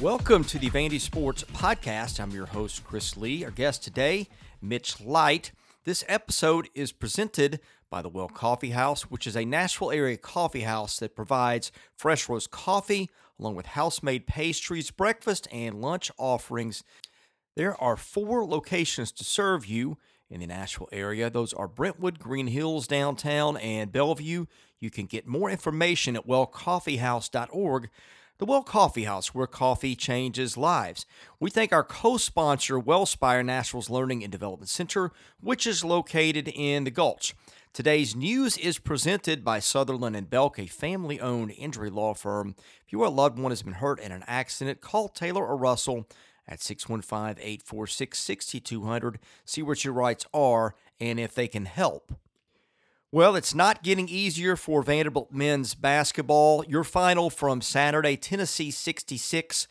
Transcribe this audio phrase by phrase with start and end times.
[0.00, 2.20] Welcome to the Vandy Sports Podcast.
[2.20, 3.44] I'm your host, Chris Lee.
[3.44, 4.28] Our guest today,
[4.62, 5.52] Mitch Light.
[5.84, 7.60] This episode is presented
[7.90, 12.30] by the Well Coffee House, which is a Nashville area coffee house that provides fresh
[12.30, 16.82] roast coffee along with house made pastries, breakfast, and lunch offerings.
[17.54, 19.98] There are four locations to serve you
[20.30, 21.28] in the Nashville area.
[21.28, 24.46] Those are Brentwood, Green Hills downtown, and Bellevue.
[24.78, 27.90] You can get more information at wellcoffeehouse.org
[28.40, 31.04] the Well Coffee House, where coffee changes lives.
[31.38, 36.84] We thank our co sponsor, Wellspire Nashville's Learning and Development Center, which is located in
[36.84, 37.34] the Gulch.
[37.74, 42.54] Today's news is presented by Sutherland and Belk, a family owned injury law firm.
[42.86, 46.08] If your loved one has been hurt in an accident, call Taylor or Russell
[46.48, 49.18] at 615 846 6200.
[49.44, 52.10] See what your rights are and if they can help.
[53.12, 56.64] Well, it's not getting easier for Vanderbilt men's basketball.
[56.68, 59.66] Your final from Saturday Tennessee 66,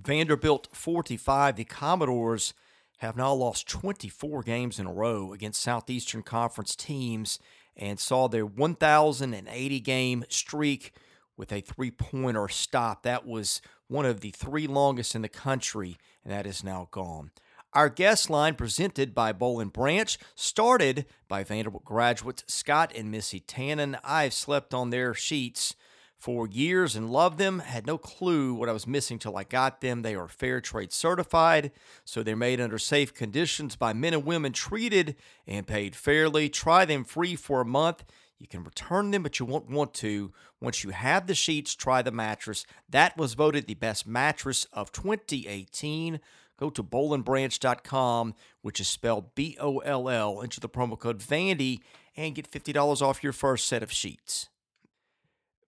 [0.00, 1.56] Vanderbilt 45.
[1.56, 2.54] The Commodores
[2.98, 7.40] have now lost 24 games in a row against Southeastern Conference teams
[7.76, 10.92] and saw their 1,080 game streak
[11.36, 13.02] with a three pointer stop.
[13.02, 17.32] That was one of the three longest in the country, and that is now gone.
[17.74, 23.40] Our guest line, presented by Boll and Branch, started by Vanderbilt graduates Scott and Missy
[23.40, 23.98] Tannen.
[24.02, 25.76] I've slept on their sheets
[26.16, 27.58] for years and loved them.
[27.58, 30.00] Had no clue what I was missing till I got them.
[30.00, 31.70] They are fair trade certified,
[32.06, 35.14] so they're made under safe conditions by men and women treated
[35.46, 36.48] and paid fairly.
[36.48, 38.02] Try them free for a month.
[38.38, 40.32] You can return them, but you won't want to.
[40.58, 42.64] Once you have the sheets, try the mattress.
[42.88, 46.20] That was voted the best mattress of 2018
[46.58, 51.80] go to bollandbranch.com, which is spelled B O L L, enter the promo code Vandy,
[52.16, 54.48] and get $50 off your first set of sheets.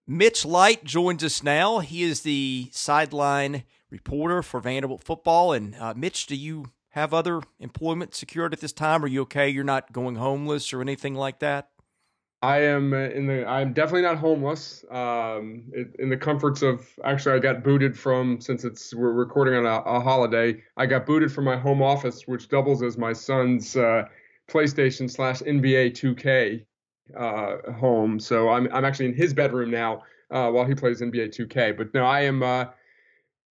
[0.07, 1.79] Mitch Light joins us now.
[1.79, 5.53] He is the sideline reporter for Vanderbilt football.
[5.53, 9.05] And uh, Mitch, do you have other employment secured at this time?
[9.05, 9.49] Are you okay?
[9.49, 11.69] You're not going homeless or anything like that?
[12.43, 13.47] I am in the.
[13.47, 14.83] I'm definitely not homeless.
[14.91, 15.65] Um,
[15.99, 19.81] in the comforts of actually, I got booted from since it's we're recording on a,
[19.83, 20.63] a holiday.
[20.77, 24.05] I got booted from my home office, which doubles as my son's uh,
[24.49, 26.65] PlayStation slash NBA 2K
[27.15, 28.19] uh, home.
[28.19, 31.77] So I'm I'm actually in his bedroom now uh, while he plays NBA 2K.
[31.77, 32.67] But no, I am uh,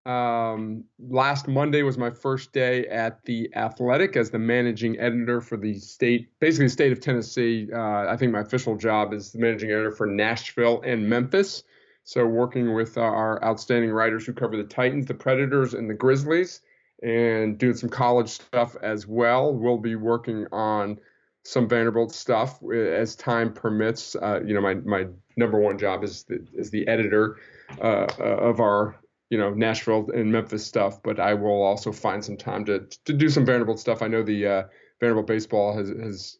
[0.09, 5.56] um, last Monday was my first day at the Athletic as the managing editor for
[5.56, 7.68] the state, basically the state of Tennessee.
[7.72, 11.62] Uh, I think my official job is the managing editor for Nashville and Memphis.
[12.06, 15.94] So working with uh, our outstanding writers who cover the Titans, the Predators, and the
[15.94, 16.62] Grizzlies,
[17.03, 19.53] and doing some college stuff as well.
[19.53, 20.97] We'll be working on
[21.44, 24.16] some Vanderbilt stuff uh, as time permits.
[24.16, 25.06] Uh, you know, my my
[25.38, 27.38] number one job is the, is the editor
[27.80, 28.96] uh, of our
[29.29, 33.13] you know Nashville and Memphis stuff, but I will also find some time to to
[33.13, 34.01] do some Vanderbilt stuff.
[34.01, 34.63] I know the uh,
[35.00, 36.38] Vanderbilt baseball has has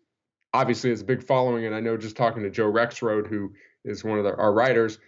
[0.54, 3.54] obviously has a big following, and I know just talking to Joe Rexrode, who
[3.86, 5.00] is one of the, our writers,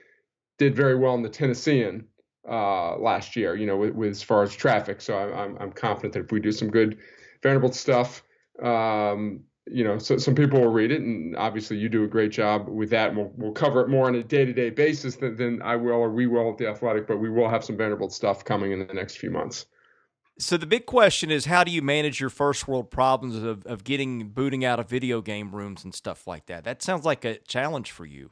[0.60, 2.06] did very well in the Tennessean
[2.48, 3.56] uh, last year.
[3.56, 5.02] You know, with, with, as far as traffic.
[5.02, 7.00] So I'm I'm confident that if we do some good
[7.42, 8.24] Vanderbilt stuff,
[8.62, 12.32] um, you know, so some people will read it, and obviously you do a great
[12.32, 13.10] job with that.
[13.10, 16.10] And we'll, we'll cover it more on a day-to-day basis than, than I will or
[16.10, 18.94] we will at the Athletic, but we will have some Vanderbilt stuff coming in the
[18.94, 19.66] next few months.
[20.40, 23.84] So the big question is, how do you manage your first world problems of, of
[23.84, 26.64] getting booting out of video game rooms and stuff like that?
[26.64, 28.32] That sounds like a challenge for you.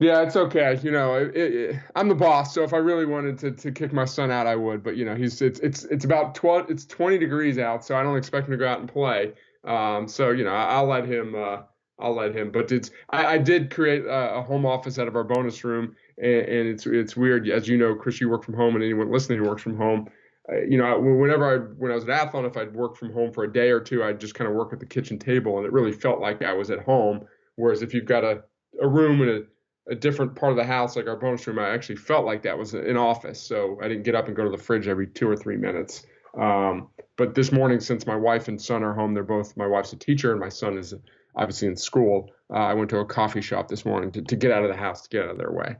[0.00, 0.78] Yeah, it's okay.
[0.82, 3.92] You know, it, it, I'm the boss, so if I really wanted to, to kick
[3.92, 4.82] my son out, I would.
[4.82, 8.02] But you know, he's it's it's it's about 12, it's 20 degrees out, so I
[8.02, 9.34] don't expect him to go out and play.
[9.64, 11.34] Um, so you know, I, will let him.
[11.34, 11.62] Uh,
[11.98, 12.50] I'll let him.
[12.50, 15.94] But it's I, I did create a, a, home office out of our bonus room,
[16.18, 18.20] and, and, it's it's weird as you know, Chris.
[18.20, 20.08] You work from home, and anyone listening who works from home.
[20.52, 23.32] Uh, you know, whenever I when I was at Athlon, if I'd work from home
[23.32, 25.66] for a day or two, I'd just kind of work at the kitchen table, and
[25.66, 27.26] it really felt like I was at home.
[27.56, 28.42] Whereas if you've got a,
[28.82, 31.70] a room in a, a different part of the house, like our bonus room, I
[31.70, 33.40] actually felt like that was an office.
[33.40, 36.04] So I didn't get up and go to the fridge every two or three minutes.
[36.38, 39.92] Um, but this morning, since my wife and son are home, they're both my wife's
[39.92, 40.94] a teacher and my son is
[41.36, 42.30] obviously in school.
[42.50, 44.76] Uh, I went to a coffee shop this morning to, to get out of the
[44.76, 45.76] house to get out of their way.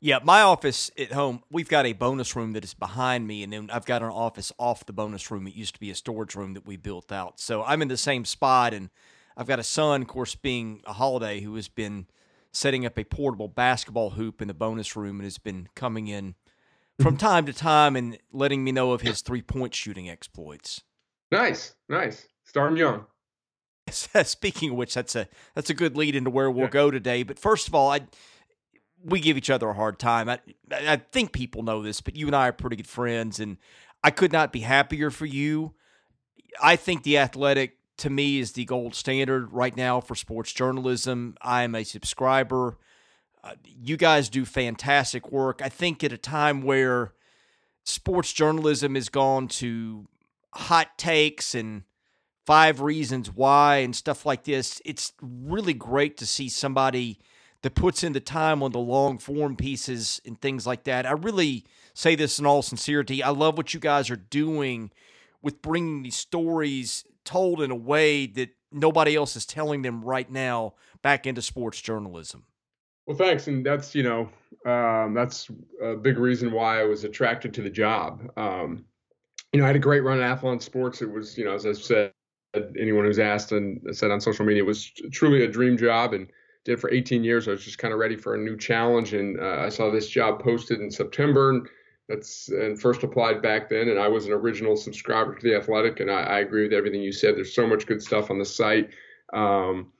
[0.00, 3.52] Yeah, my office at home, we've got a bonus room that is behind me, and
[3.52, 5.46] then I've got an office off the bonus room.
[5.46, 7.38] It used to be a storage room that we built out.
[7.38, 8.90] So I'm in the same spot, and
[9.36, 12.06] I've got a son, of course, being a holiday, who has been
[12.52, 16.34] setting up a portable basketball hoop in the bonus room and has been coming in
[17.00, 20.82] from time to time and letting me know of his three point shooting exploits.
[21.30, 22.26] Nice, nice.
[22.44, 23.06] Start him young.
[23.90, 26.70] Speaking of which, that's a that's a good lead into where we'll yeah.
[26.70, 27.22] go today.
[27.22, 28.00] But first of all, I
[29.02, 30.28] we give each other a hard time.
[30.28, 33.56] I, I think people know this, but you and I are pretty good friends, and
[34.02, 35.74] I could not be happier for you.
[36.62, 41.36] I think the athletic to me is the gold standard right now for sports journalism.
[41.42, 42.78] I am a subscriber.
[43.42, 45.60] Uh, you guys do fantastic work.
[45.62, 47.12] I think at a time where
[47.84, 50.06] sports journalism has gone to
[50.52, 51.84] hot takes and
[52.44, 57.18] five reasons why and stuff like this, it's really great to see somebody
[57.62, 61.06] that puts in the time on the long form pieces and things like that.
[61.06, 61.64] I really
[61.94, 63.22] say this in all sincerity.
[63.22, 64.90] I love what you guys are doing
[65.42, 70.30] with bringing these stories told in a way that nobody else is telling them right
[70.30, 72.44] now back into sports journalism.
[73.10, 74.28] Well, thanks, and that's you know
[74.64, 75.50] um, that's
[75.82, 78.30] a big reason why I was attracted to the job.
[78.36, 78.84] Um,
[79.52, 81.02] you know, I had a great run at Athlon Sports.
[81.02, 82.12] It was you know as I said,
[82.54, 86.28] anyone who's asked and said on social media, it was truly a dream job, and
[86.64, 87.48] did for 18 years.
[87.48, 90.08] I was just kind of ready for a new challenge, and uh, I saw this
[90.08, 91.50] job posted in September.
[91.50, 91.68] And
[92.08, 95.98] that's and first applied back then, and I was an original subscriber to the Athletic,
[95.98, 97.34] and I, I agree with everything you said.
[97.34, 98.90] There's so much good stuff on the site.
[99.32, 99.90] Um,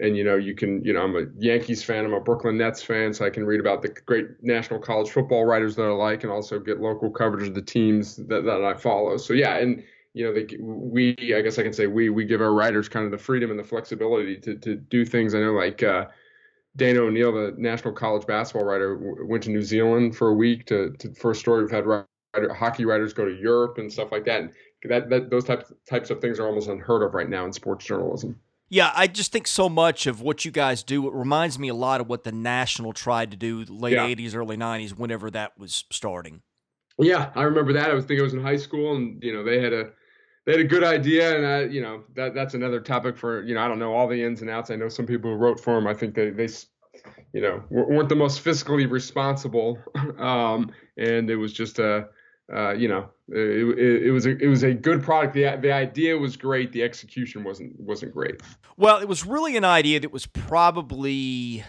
[0.00, 2.82] and you know you can you know I'm a Yankees fan, I'm a Brooklyn Nets
[2.82, 6.22] fan, so I can read about the great national college football writers that I like,
[6.22, 9.16] and also get local coverage of the teams that, that I follow.
[9.16, 9.82] So yeah, and
[10.14, 13.04] you know they, we I guess I can say we we give our writers kind
[13.04, 15.34] of the freedom and the flexibility to to do things.
[15.34, 16.06] I know like uh,
[16.76, 20.66] Dana O'Neill, the national college basketball writer, w- went to New Zealand for a week
[20.66, 21.62] to, to for a story.
[21.62, 24.42] We've had writer, hockey writers go to Europe and stuff like that.
[24.42, 24.52] And
[24.84, 27.84] that, that those types types of things are almost unheard of right now in sports
[27.84, 28.38] journalism.
[28.70, 31.06] Yeah, I just think so much of what you guys do.
[31.08, 34.06] It reminds me a lot of what the National tried to do late yeah.
[34.06, 36.42] 80s, early 90s, whenever that was starting.
[36.98, 37.90] Yeah, I remember that.
[37.90, 39.90] I was thinking I was in high school, and you know they had a
[40.44, 43.54] they had a good idea, and I, you know that that's another topic for you
[43.54, 44.70] know I don't know all the ins and outs.
[44.70, 45.86] I know some people who wrote for them.
[45.86, 46.48] I think they they
[47.32, 49.78] you know weren't the most fiscally responsible,
[50.18, 52.08] um, and it was just a
[52.54, 55.34] uh, you know, it, it, it, was a it was a good product.
[55.34, 56.72] the The idea was great.
[56.72, 58.40] The execution wasn't wasn't great.
[58.76, 61.64] Well, it was really an idea that was probably,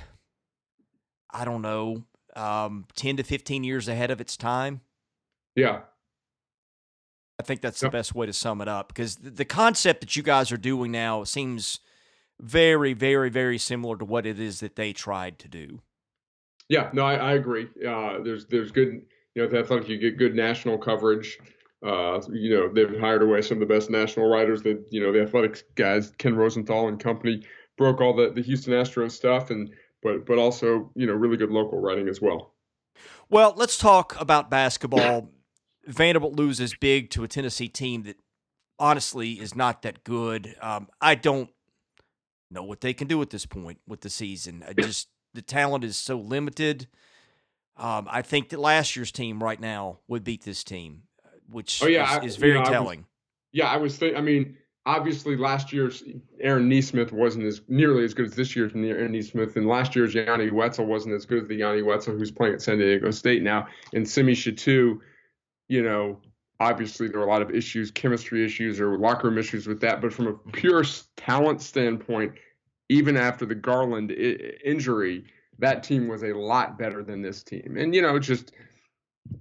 [1.31, 2.03] I don't know,
[2.35, 4.81] um, ten to fifteen years ahead of its time.
[5.55, 5.81] Yeah,
[7.39, 10.23] I think that's the best way to sum it up because the concept that you
[10.23, 11.79] guys are doing now seems
[12.39, 15.79] very, very, very similar to what it is that they tried to do.
[16.67, 17.67] Yeah, no, I, I agree.
[17.85, 19.03] Uh, there's there's good
[19.35, 21.37] you know, with Athletic, you get good national coverage.
[21.85, 25.13] Uh, you know, they've hired away some of the best national writers that, you know,
[25.13, 27.43] the athletics guys, Ken Rosenthal and company,
[27.77, 29.71] broke all the, the Houston Astros stuff and
[30.01, 32.53] but but also, you know, really good local writing as well.
[33.29, 35.31] Well, let's talk about basketball.
[35.85, 38.17] Vanderbilt loses big to a Tennessee team that
[38.77, 40.55] honestly is not that good.
[40.61, 41.49] Um, I don't
[42.51, 44.63] know what they can do at this point with the season.
[44.67, 46.87] I just the talent is so limited.
[47.79, 51.03] Um, I think that last year's team right now would beat this team,
[51.49, 52.99] which oh, yeah, is, is very you know, telling.
[52.99, 53.07] I was,
[53.53, 54.17] yeah, I was thinking.
[54.17, 56.03] I mean, obviously last year's
[56.41, 60.13] Aaron Nesmith wasn't as nearly as good as this year's Aaron Nesmith, and last year's
[60.13, 63.43] Yanni Wetzell wasn't as good as the Yanni Wetzell who's playing at San Diego State
[63.43, 63.67] now.
[63.93, 64.99] And Simi Shittu,
[65.67, 66.19] you know,
[66.59, 70.01] obviously there are a lot of issues, chemistry issues or locker room issues with that,
[70.01, 70.83] but from a pure
[71.17, 72.33] talent standpoint,
[72.89, 75.25] even after the Garland I- injury
[75.59, 77.75] that team was a lot better than this team.
[77.77, 78.51] And you know, just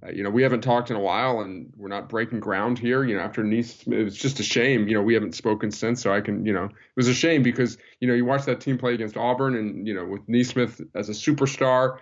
[0.03, 3.03] uh, you know, we haven't talked in a while, and we're not breaking ground here.
[3.03, 4.87] You know, after Nice, it was just a shame.
[4.87, 7.43] You know, we haven't spoken since, so I can, you know, it was a shame
[7.43, 10.81] because you know you watch that team play against Auburn, and you know, with Nesmith
[10.95, 11.97] as a superstar.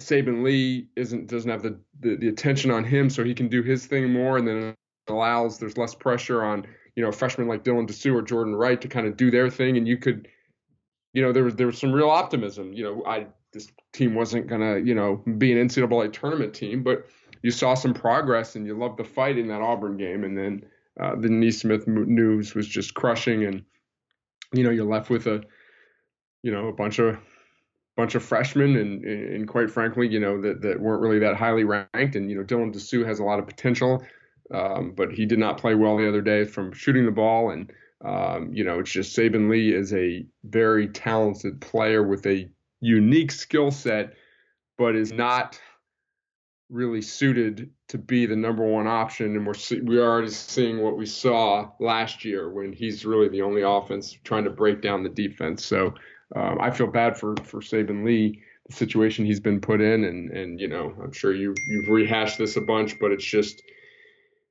[0.00, 3.62] Saben Lee isn't doesn't have the, the, the attention on him, so he can do
[3.62, 4.74] his thing more, and then
[5.08, 8.88] allows there's less pressure on you know freshmen like Dylan Disu or Jordan Wright to
[8.88, 10.28] kind of do their thing, and you could
[11.16, 12.74] you know, there was there was some real optimism.
[12.74, 17.06] You know, I this team wasn't gonna, you know, be an NCAA tournament team, but
[17.40, 20.66] you saw some progress and you loved the fight in that Auburn game, and then
[21.00, 23.64] uh, the Nesmith news was just crushing, and
[24.52, 25.42] you know, you're left with a,
[26.42, 27.16] you know, a bunch of
[27.96, 31.64] bunch of freshmen and, and quite frankly, you know, that, that weren't really that highly
[31.64, 32.14] ranked.
[32.14, 34.04] And, you know, Dylan Disu has a lot of potential,
[34.52, 37.52] um, but he did not play well the other day from shooting the ball.
[37.52, 37.72] And,
[38.04, 42.48] um, you know, it's just Saben Lee is a very talented player with a
[42.80, 44.14] unique skill set,
[44.76, 45.58] but is not
[46.68, 49.36] really suited to be the number one option.
[49.36, 53.42] And we're we are already seeing what we saw last year when he's really the
[53.42, 55.64] only offense trying to break down the defense.
[55.64, 55.94] So
[56.34, 60.30] um, I feel bad for for Saben Lee, the situation he's been put in, and
[60.30, 63.62] and you know I'm sure you you've rehashed this a bunch, but it's just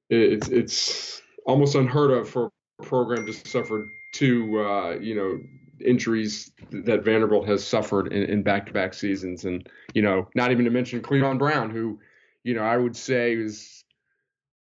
[0.09, 2.51] it's it's almost unheard of for
[2.83, 5.39] program just suffered two, uh, you know,
[5.83, 9.45] injuries that Vanderbilt has suffered in back to back seasons.
[9.45, 11.99] And, you know, not even to mention Clevon Brown, who,
[12.43, 13.83] you know, I would say is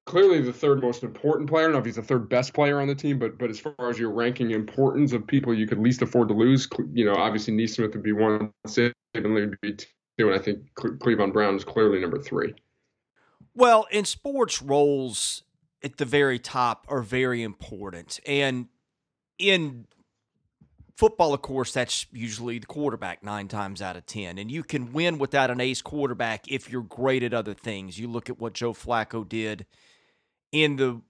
[0.05, 1.63] clearly the third most important player.
[1.63, 3.59] I don't know if he's the third best player on the team, but but as
[3.59, 7.15] far as your ranking importance of people you could least afford to lose, you know,
[7.15, 8.93] obviously Nesmith would be one, Saben
[9.33, 9.85] would be two,
[10.19, 12.53] and I think Clevon Brown is clearly number three.
[13.55, 15.43] Well, in sports, roles
[15.83, 18.67] at the very top are very important, and
[19.37, 19.87] in
[20.95, 24.37] football, of course, that's usually the quarterback nine times out of 10.
[24.37, 27.97] And you can win without an ace quarterback if you're great at other things.
[27.99, 29.65] You look at what Joe Flacco did
[30.51, 31.01] in the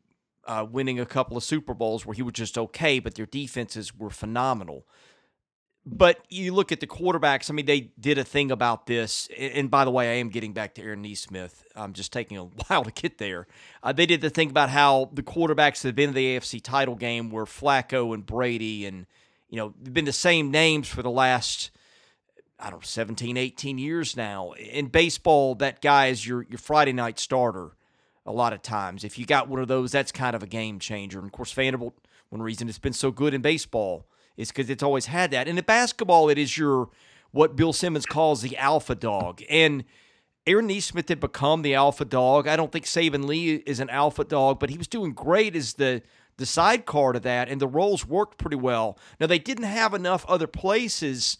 [0.45, 3.95] uh, winning a couple of Super Bowls where he was just okay, but their defenses
[3.95, 4.85] were phenomenal.
[5.85, 9.27] But you look at the quarterbacks, I mean, they did a thing about this.
[9.37, 11.65] And by the way, I am getting back to Aaron Nesmith.
[11.75, 13.47] I'm just taking a while to get there.
[13.81, 16.61] Uh, they did the thing about how the quarterbacks that have been in the AFC
[16.61, 19.05] title game were Flacco and Brady and–
[19.53, 21.69] you know, they've been the same names for the last,
[22.59, 24.53] I don't know, 17, 18 years now.
[24.53, 27.77] In baseball, that guy is your, your Friday night starter
[28.25, 29.03] a lot of times.
[29.03, 31.19] If you got one of those, that's kind of a game changer.
[31.19, 31.93] And of course, Vanderbilt,
[32.29, 35.47] one reason it's been so good in baseball is because it's always had that.
[35.47, 36.89] And in basketball, it is your
[37.31, 39.41] what Bill Simmons calls the alpha dog.
[39.49, 39.83] And
[40.45, 42.47] Aaron Nesmith had become the alpha dog.
[42.47, 45.73] I don't think Saben Lee is an alpha dog, but he was doing great as
[45.73, 46.01] the
[46.37, 48.97] the sidecar to that, and the roles worked pretty well.
[49.19, 51.37] Now, they didn't have enough other places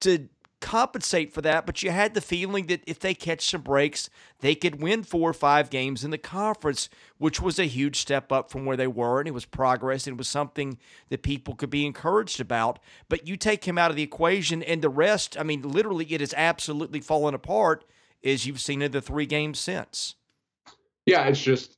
[0.00, 0.28] to
[0.64, 4.08] compensate for that, but you had the feeling that if they catch some breaks,
[4.40, 8.32] they could win four or five games in the conference, which was a huge step
[8.32, 10.78] up from where they were, and it was progress, and it was something
[11.10, 12.78] that people could be encouraged about.
[13.10, 16.20] But you take him out of the equation, and the rest, I mean, literally, it
[16.20, 17.84] has absolutely fallen apart
[18.24, 20.14] as you've seen in the three games since.
[21.04, 21.76] Yeah, it's just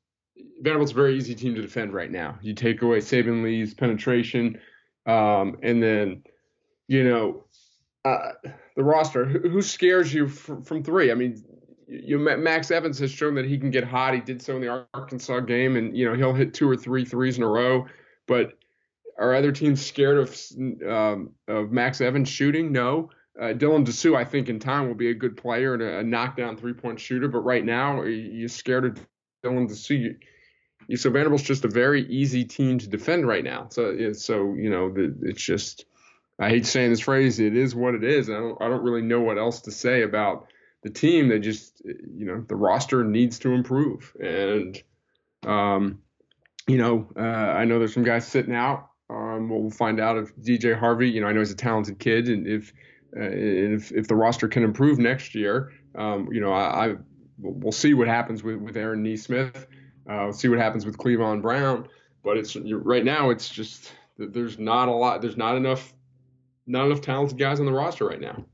[0.60, 2.38] Vanderbilt's a very easy team to defend right now.
[2.40, 4.60] You take away Saben Lee's penetration,
[5.06, 6.22] um, and then,
[6.86, 7.42] you know,
[8.04, 8.32] uh,
[8.76, 9.24] the roster.
[9.24, 11.10] Who, scares you from, from, three?
[11.10, 11.42] I mean,
[11.88, 14.14] you, Max Evans has shown that he can get hot.
[14.14, 17.04] He did so in the Arkansas game, and you know he'll hit two or three
[17.04, 17.86] threes in a row.
[18.26, 18.52] But
[19.18, 22.70] are other teams scared of um, of Max Evans shooting?
[22.70, 23.10] No.
[23.38, 26.02] Uh, Dylan Disu, I think, in time will be a good player and a, a
[26.02, 27.28] knockdown three point shooter.
[27.28, 29.06] But right now, you're scared of
[29.44, 30.16] Dylan Disu?
[30.88, 33.68] You so Vanderbilt's just a very easy team to defend right now.
[33.70, 34.92] So so you know
[35.22, 35.86] it's just
[36.38, 37.40] I hate saying this phrase.
[37.40, 38.28] It is what it is.
[38.28, 40.48] I don't I don't really know what else to say about
[40.82, 41.28] the team.
[41.28, 44.80] They just you know the roster needs to improve and
[45.46, 46.00] um
[46.66, 48.90] you know uh, I know there's some guys sitting out.
[49.08, 51.08] Um, we'll find out if DJ Harvey.
[51.08, 52.72] You know I know he's a talented kid and if
[53.16, 56.94] uh, if if the roster can improve next year, um, you know I, I
[57.38, 59.66] we'll see what happens with with Aaron Nesmith.
[60.08, 61.88] Uh, see what happens with Clevon Brown.
[62.22, 63.30] But it's right now.
[63.30, 65.22] It's just there's not a lot.
[65.22, 65.92] There's not enough
[66.66, 68.44] not enough talented guys on the roster right now.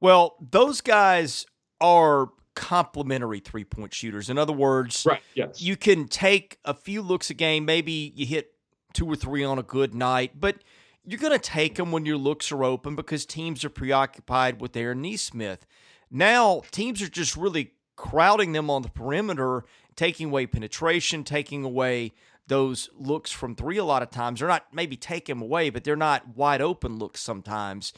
[0.00, 1.46] Well, those guys
[1.80, 4.30] are complementary three point shooters.
[4.30, 5.60] In other words, right, yes.
[5.60, 7.64] you can take a few looks a game.
[7.64, 8.54] Maybe you hit
[8.92, 10.56] two or three on a good night, but
[11.04, 14.76] you're going to take them when your looks are open because teams are preoccupied with
[14.76, 15.66] Aaron Nesmith.
[16.10, 19.64] Now, teams are just really crowding them on the perimeter
[19.96, 22.12] taking away penetration, taking away
[22.50, 24.40] those looks from three a lot of times.
[24.40, 27.92] They're not maybe taking them away, but they're not wide open looks sometimes.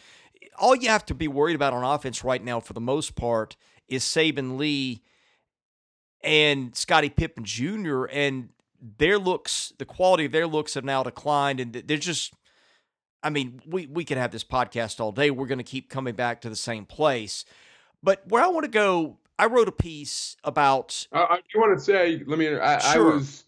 [0.59, 3.57] All you have to be worried about on offense right now, for the most part,
[3.89, 5.03] is Saben Lee
[6.23, 8.05] and Scottie Pippen Jr.
[8.05, 8.51] and
[8.99, 12.35] their looks, the quality of their looks have now declined, and they're just.
[13.25, 15.31] I mean, we we could have this podcast all day.
[15.31, 17.45] We're going to keep coming back to the same place.
[18.03, 21.07] But where I want to go I wrote a piece about.
[21.13, 22.55] Uh, I do want to say, let me.
[22.55, 23.13] I, sure.
[23.13, 23.45] I was.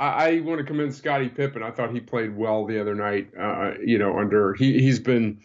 [0.00, 1.62] I, I, want to commend Scottie Pippen.
[1.62, 3.28] I thought he played well the other night.
[3.38, 5.40] Uh, you know, under he he's been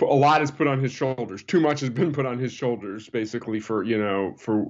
[0.00, 1.42] a lot is put on his shoulders.
[1.44, 4.66] Too much has been put on his shoulders, basically for you know for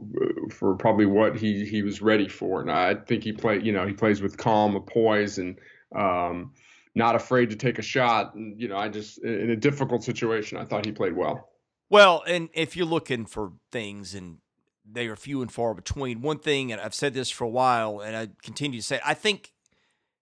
[0.50, 2.60] for probably what he he was ready for.
[2.60, 3.64] And I think he played.
[3.64, 5.58] You know, he plays with calm, a poise, and
[5.94, 6.52] um,
[6.96, 8.34] not afraid to take a shot.
[8.34, 11.48] And you know, I just in a difficult situation, I thought he played well.
[11.90, 14.38] Well, and if you're looking for things and
[14.86, 18.00] they are few and far between, one thing, and I've said this for a while,
[18.00, 19.52] and I continue to say, I think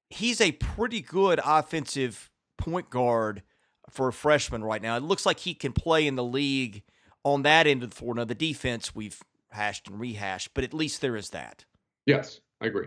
[0.09, 3.43] he's a pretty good offensive point guard
[3.91, 4.97] for a freshman right now.
[4.97, 6.83] It looks like he can play in the league
[7.25, 8.15] on that end of the floor.
[8.15, 11.65] Now, the defense we've hashed and rehashed, but at least there is that.
[12.07, 12.87] Yes, I agree.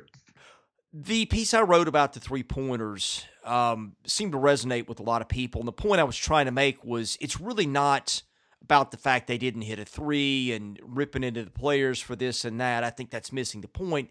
[0.93, 5.21] The piece I wrote about the three pointers um, seemed to resonate with a lot
[5.21, 5.59] of people.
[5.59, 8.23] And the point I was trying to make was it's really not–
[8.65, 12.43] about the fact they didn't hit a three and ripping into the players for this
[12.43, 12.83] and that.
[12.83, 14.09] I think that's missing the point.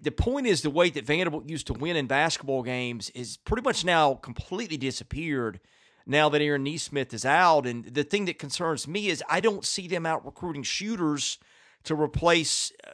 [0.00, 3.62] the point is the way that Vanderbilt used to win in basketball games is pretty
[3.62, 5.58] much now completely disappeared
[6.06, 7.66] now that Aaron Nesmith is out.
[7.66, 11.38] And the thing that concerns me is I don't see them out recruiting shooters
[11.82, 12.90] to replace, uh,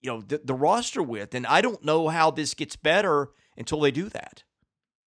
[0.00, 1.34] you know, the, the roster with.
[1.34, 3.28] And I don't know how this gets better
[3.58, 4.44] until they do that.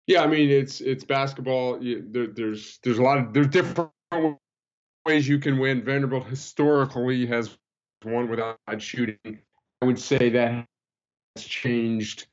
[0.06, 1.78] Yeah, I mean it's it's basketball.
[1.80, 3.90] There, there's there's a lot of there's different
[5.06, 5.84] ways you can win.
[5.84, 7.56] Vanderbilt historically has
[8.04, 9.38] won without shooting.
[9.82, 10.66] I would say that
[11.36, 12.26] has changed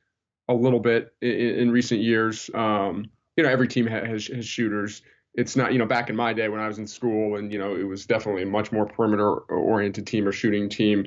[0.48, 2.50] a little bit in, in recent years.
[2.54, 5.02] Um, you know, every team has, has shooters.
[5.34, 7.60] It's not, you know, back in my day when I was in school, and you
[7.60, 11.06] know, it was definitely a much more perimeter-oriented team or shooting team.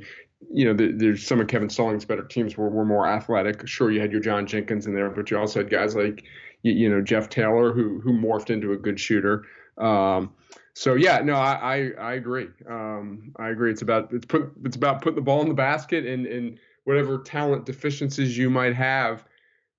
[0.50, 3.66] You know, the, there's some of Kevin Stallings' better teams were, were more athletic.
[3.68, 6.24] Sure, you had your John Jenkins in there, but you also had guys like,
[6.62, 9.44] you, you know, Jeff Taylor who who morphed into a good shooter.
[9.76, 10.32] Um,
[10.74, 12.48] so yeah, no, I I, I agree.
[12.68, 13.70] Um, I agree.
[13.70, 17.18] It's about it's put it's about putting the ball in the basket and and whatever
[17.18, 19.24] talent deficiencies you might have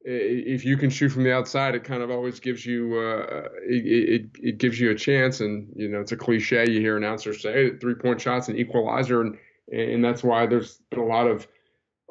[0.05, 3.85] if you can shoot from the outside, it kind of always gives you uh, it,
[3.85, 5.39] it, it gives you a chance.
[5.39, 9.21] And you know, it's a cliche you hear announcers say three point shots an equalizer,
[9.21, 9.37] and
[9.73, 11.47] and that's why there's been a lot of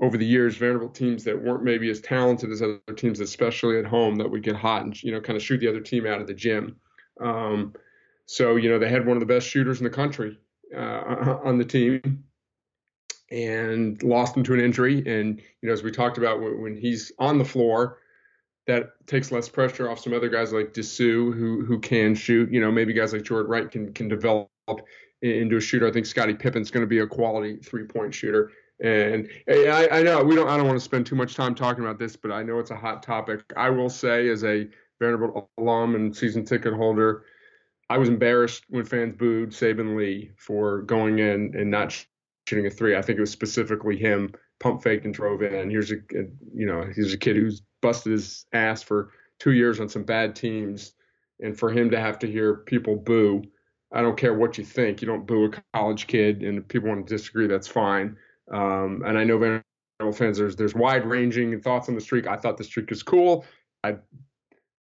[0.02, 3.86] over the years Vanderbilt teams that weren't maybe as talented as other teams, especially at
[3.86, 6.20] home, that would get hot and you know kind of shoot the other team out
[6.20, 6.76] of the gym.
[7.20, 7.74] Um,
[8.26, 10.38] so you know they had one of the best shooters in the country
[10.76, 12.24] uh, on the team
[13.30, 14.98] and lost him to an injury.
[14.98, 17.98] And you know, as we talked about, when he's on the floor,
[18.66, 22.50] that takes less pressure off some other guys like Disu who who can shoot.
[22.50, 24.48] You know, maybe guys like Jordan Wright can can develop
[25.22, 25.86] into a shooter.
[25.86, 28.52] I think Scottie Pippen's going to be a quality three point shooter.
[28.82, 30.48] And I, I know we don't.
[30.48, 32.70] I don't want to spend too much time talking about this, but I know it's
[32.72, 33.40] a hot topic.
[33.56, 34.68] I will say, as a
[35.00, 37.24] Vanderbilt alum and season ticket holder,
[37.94, 41.92] I was embarrassed when fans booed Saben Lee for going in and not
[42.48, 42.96] shooting a three.
[42.96, 45.70] I think it was specifically him pump faked and drove in.
[45.70, 49.78] Here's a, a you know he's a kid who's busted his ass for two years
[49.78, 50.94] on some bad teams,
[51.38, 53.44] and for him to have to hear people boo.
[53.92, 55.00] I don't care what you think.
[55.00, 58.16] You don't boo a college kid, and if people want to disagree, that's fine.
[58.50, 62.26] Um, and I know Vanderbilt fans, there's there's wide ranging thoughts on the streak.
[62.26, 63.44] I thought the streak was cool.
[63.85, 63.98] I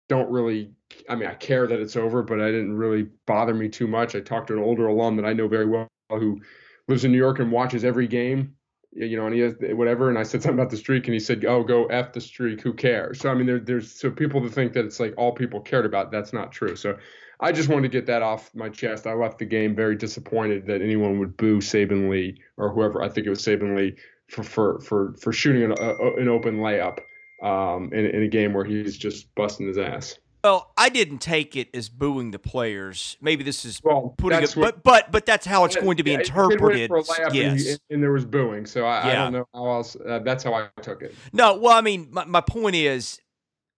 [0.09, 0.71] don't really,
[1.09, 4.15] I mean, I care that it's over, but I didn't really bother me too much.
[4.15, 6.41] I talked to an older alum that I know very well who
[6.89, 8.55] lives in New York and watches every game,
[8.93, 10.09] you know, and he has whatever.
[10.09, 12.63] And I said something about the streak, and he said, "Oh, go f the streak.
[12.63, 15.33] Who cares?" So I mean, there, there's so people to think that it's like all
[15.33, 16.11] people cared about.
[16.11, 16.75] That's not true.
[16.75, 16.97] So
[17.41, 19.07] I just wanted to get that off my chest.
[19.07, 23.03] I left the game very disappointed that anyone would boo Saben Lee or whoever.
[23.03, 23.95] I think it was Saben Lee
[24.29, 26.99] for for for for shooting an, a, an open layup
[27.43, 30.19] um, in, in a game where he's just busting his ass.
[30.45, 33.17] Well, I didn't take it as booing the players.
[33.21, 36.13] Maybe this is well, putting it, but but but that's how it's going to be
[36.13, 36.91] yeah, interpreted.
[37.33, 39.11] yes, and, and, there was booing, so I, yeah.
[39.11, 39.97] I don't know how else.
[39.97, 41.15] Uh, that's how I took it.
[41.33, 43.21] No, well, I mean, my, my point is,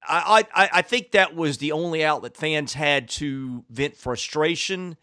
[0.06, 4.98] I, I I think that was the only outlet fans had to vent frustration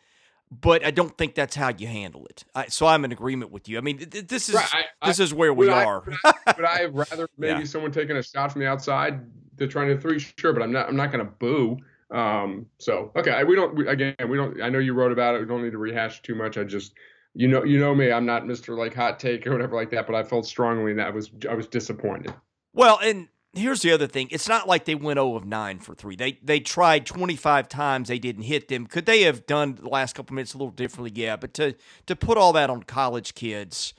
[0.49, 2.45] but I don't think that's how you handle it.
[2.55, 3.77] I, so I'm in agreement with you.
[3.77, 4.86] I mean, th- this is right.
[5.01, 6.03] I, this is where we are.
[6.23, 7.65] but, I, would rather maybe yeah.
[7.65, 9.19] someone taking a shot from the outside
[9.57, 10.19] to trying to three?
[10.19, 10.88] Sure, but I'm not.
[10.88, 11.77] I'm not going to boo.
[12.10, 13.75] Um, so okay, we don't.
[13.75, 14.62] We, again, we don't.
[14.62, 15.39] I know you wrote about it.
[15.39, 16.57] We don't need to rehash too much.
[16.57, 16.93] I just,
[17.33, 18.12] you know, you know me.
[18.12, 18.77] I'm not Mr.
[18.77, 20.07] like hot take or whatever like that.
[20.07, 22.33] But I felt strongly that I was I was disappointed.
[22.73, 24.27] Well, and here's the other thing.
[24.31, 26.15] It's not like they went 0 of 9 for 3.
[26.15, 28.88] They they tried 25 times, they didn't hit them.
[28.88, 31.12] Could they have done the last couple minutes a little differently?
[31.13, 33.93] Yeah, but to to put all that on college kids,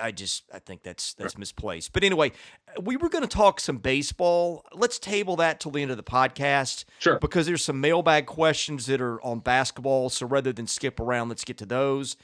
[0.00, 1.92] I just I think that's that's misplaced.
[1.92, 2.32] But anyway,
[2.80, 4.64] we were going to talk some baseball.
[4.72, 6.84] Let's table that till the end of the podcast.
[6.98, 7.18] Sure.
[7.18, 11.44] Because there's some mailbag questions that are on basketball, so rather than skip around, let's
[11.44, 12.16] get to those.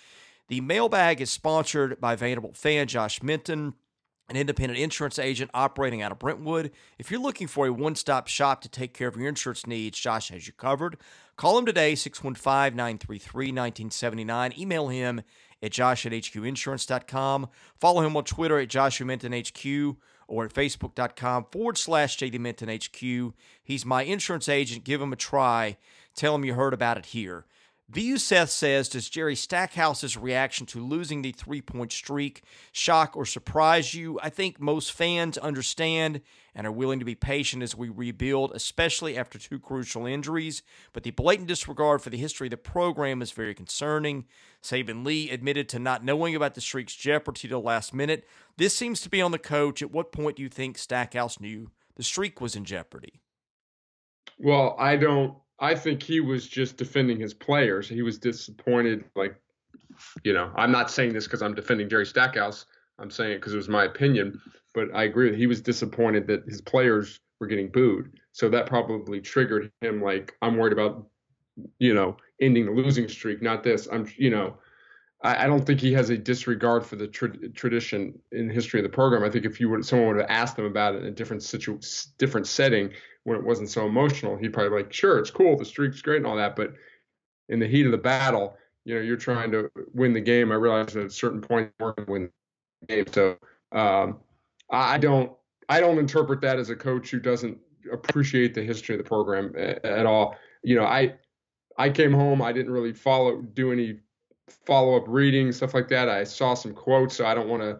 [0.48, 3.74] The mailbag is sponsored by Vanderbilt fan Josh Minton
[4.30, 6.70] an independent insurance agent operating out of Brentwood.
[6.98, 9.98] If you're looking for a one stop shop to take care of your insurance needs,
[9.98, 10.96] Josh has you covered.
[11.36, 14.52] Call him today, 615 933 1979.
[14.56, 15.22] Email him
[15.62, 17.48] at josh at hqinsurance.com.
[17.78, 19.96] Follow him on Twitter at Joshua Minton HQ
[20.28, 23.34] or at facebook.com forward slash JD Minton HQ.
[23.64, 24.84] He's my insurance agent.
[24.84, 25.76] Give him a try.
[26.14, 27.46] Tell him you heard about it here.
[27.92, 33.26] VU Seth says, Does Jerry Stackhouse's reaction to losing the three point streak shock or
[33.26, 34.20] surprise you?
[34.22, 36.20] I think most fans understand
[36.54, 40.62] and are willing to be patient as we rebuild, especially after two crucial injuries.
[40.92, 44.26] But the blatant disregard for the history of the program is very concerning.
[44.62, 48.24] Saben Lee admitted to not knowing about the streak's jeopardy till last minute.
[48.56, 49.82] This seems to be on the coach.
[49.82, 53.20] At what point do you think Stackhouse knew the streak was in jeopardy?
[54.38, 57.88] Well, I don't I think he was just defending his players.
[57.88, 59.04] He was disappointed.
[59.14, 59.36] Like,
[60.24, 62.64] you know, I'm not saying this because I'm defending Jerry Stackhouse.
[62.98, 64.40] I'm saying it because it was my opinion,
[64.74, 65.30] but I agree.
[65.30, 70.02] that He was disappointed that his players were getting booed, so that probably triggered him.
[70.02, 71.06] Like I'm worried about,
[71.78, 73.88] you know, ending the losing streak, not this.
[73.90, 74.56] I'm, you know,
[75.22, 78.84] I, I don't think he has a disregard for the tra- tradition in history of
[78.84, 79.24] the program.
[79.24, 81.42] I think if you would, someone would have asked him about it in a different
[81.42, 81.78] situ,
[82.18, 82.90] different setting
[83.24, 86.18] when it wasn't so emotional, he'd probably be like, sure, it's cool, the streak's great
[86.18, 86.72] and all that, but
[87.48, 90.50] in the heat of the battle, you know, you're trying to win the game.
[90.52, 92.30] I realize at a certain point you're going to win
[92.80, 93.04] the game.
[93.12, 93.36] So
[93.72, 94.18] um,
[94.70, 95.32] I don't
[95.68, 97.58] I don't interpret that as a coach who doesn't
[97.92, 100.36] appreciate the history of the program at all.
[100.62, 101.14] You know, I
[101.76, 102.42] I came home.
[102.42, 104.00] I didn't really follow do any
[104.66, 106.08] follow up reading stuff like that.
[106.08, 107.78] I saw some quotes, so I don't want to.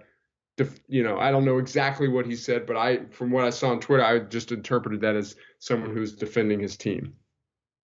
[0.88, 3.70] You know, I don't know exactly what he said, but I, from what I saw
[3.70, 7.14] on Twitter, I just interpreted that as someone who's defending his team.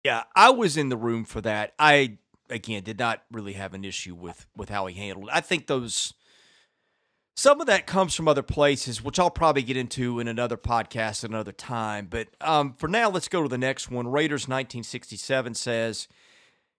[0.03, 1.73] Yeah, I was in the room for that.
[1.79, 2.17] I
[2.49, 5.35] again did not really have an issue with with how he handled it.
[5.35, 6.13] I think those
[7.37, 11.23] some of that comes from other places, which I'll probably get into in another podcast
[11.23, 12.07] another time.
[12.09, 14.07] But um, for now, let's go to the next one.
[14.07, 16.07] Raiders 1967 says,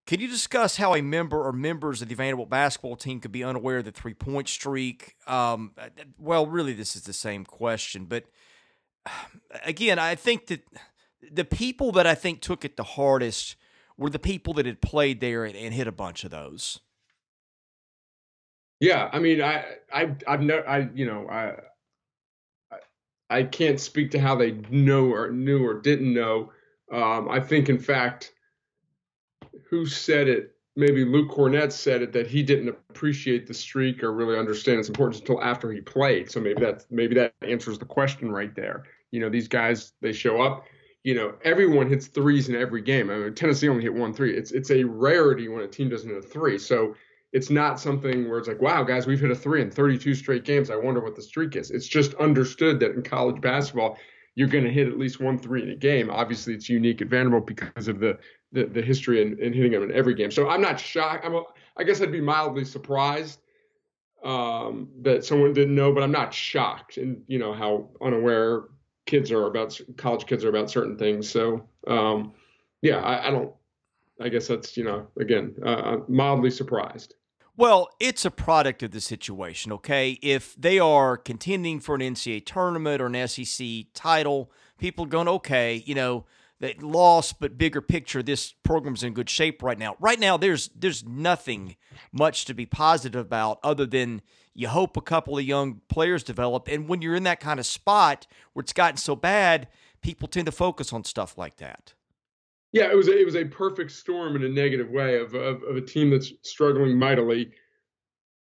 [0.09, 3.45] "Can you discuss how a member or members of the Vanderbilt basketball team could be
[3.45, 5.73] unaware of the three point streak?" Um,
[6.19, 8.25] well, really, this is the same question, but
[9.65, 10.63] again, I think that
[11.31, 13.57] the people that I think took it the hardest
[13.99, 16.81] were the people that had played there and, and hit a bunch of those.
[18.81, 21.57] Yeah, I mean, I, I, I've never, I, you know, I,
[23.29, 26.51] I can't speak to how they know or knew or didn't know.
[26.91, 28.33] Um, I think, in fact,
[29.69, 30.55] who said it?
[30.77, 34.89] Maybe Luke Kornet said it that he didn't appreciate the streak or really understand its
[34.89, 36.31] importance until after he played.
[36.31, 38.85] So maybe that maybe that answers the question right there.
[39.11, 40.67] You know, these guys they show up
[41.05, 43.09] you know, everyone hits threes in every game.
[43.09, 44.37] I mean, Tennessee only hit one three.
[44.37, 46.59] It's it's a rarity when a team doesn't hit a three.
[46.59, 46.97] So
[47.33, 50.45] it's not something where it's like, wow, guys, we've hit a three in 32 straight
[50.45, 50.71] games.
[50.71, 51.71] I wonder what the streak is.
[51.71, 53.99] It's just understood that in college basketball,
[54.39, 56.11] you're going to hit at least one three in a game.
[56.11, 58.17] Obviously, it's unique at Vanderbilt because of the
[58.53, 60.31] the, the history and, hitting them in every game.
[60.31, 61.27] So I'm not shocked.
[61.27, 61.43] I'm a,
[61.77, 63.41] I guess I'd be mildly surprised
[64.25, 66.99] um, that someone didn't know, but I'm not shocked.
[66.99, 68.67] And you know how unaware
[69.07, 71.29] kids are about college kids are about certain things.
[71.29, 72.33] So um,
[72.81, 73.53] yeah, I, I, don't.
[74.21, 77.17] I guess that's you know again uh, mildly surprised.
[77.59, 79.73] Well, it's a product of the situation.
[79.73, 85.09] Okay, if they are contending for an NCAA tournament or an SEC title, people are
[85.09, 85.83] going okay.
[85.85, 86.25] You know
[86.61, 89.97] they lost, but bigger picture, this program's in good shape right now.
[89.99, 91.75] Right now, there's there's nothing
[92.13, 94.23] much to be positive about other than
[94.55, 96.69] you hope a couple of young players develop.
[96.69, 99.67] And when you're in that kind of spot where it's gotten so bad,
[100.01, 101.95] people tend to focus on stuff like that.
[102.73, 105.63] Yeah, it was a, it was a perfect storm in a negative way of, of,
[105.63, 107.51] of a team that's struggling mightily.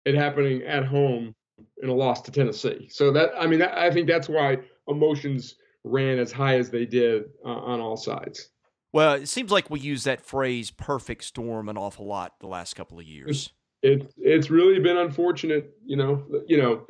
[0.04, 1.34] It happening at home
[1.82, 2.88] in a loss to Tennessee.
[2.90, 6.86] So that I mean, that, I think that's why emotions ran as high as they
[6.86, 8.50] did uh, on all sides.
[8.92, 12.74] Well, it seems like we use that phrase "perfect storm" an awful lot the last
[12.74, 13.52] couple of years
[13.82, 16.86] it it's really been unfortunate, you know, you know,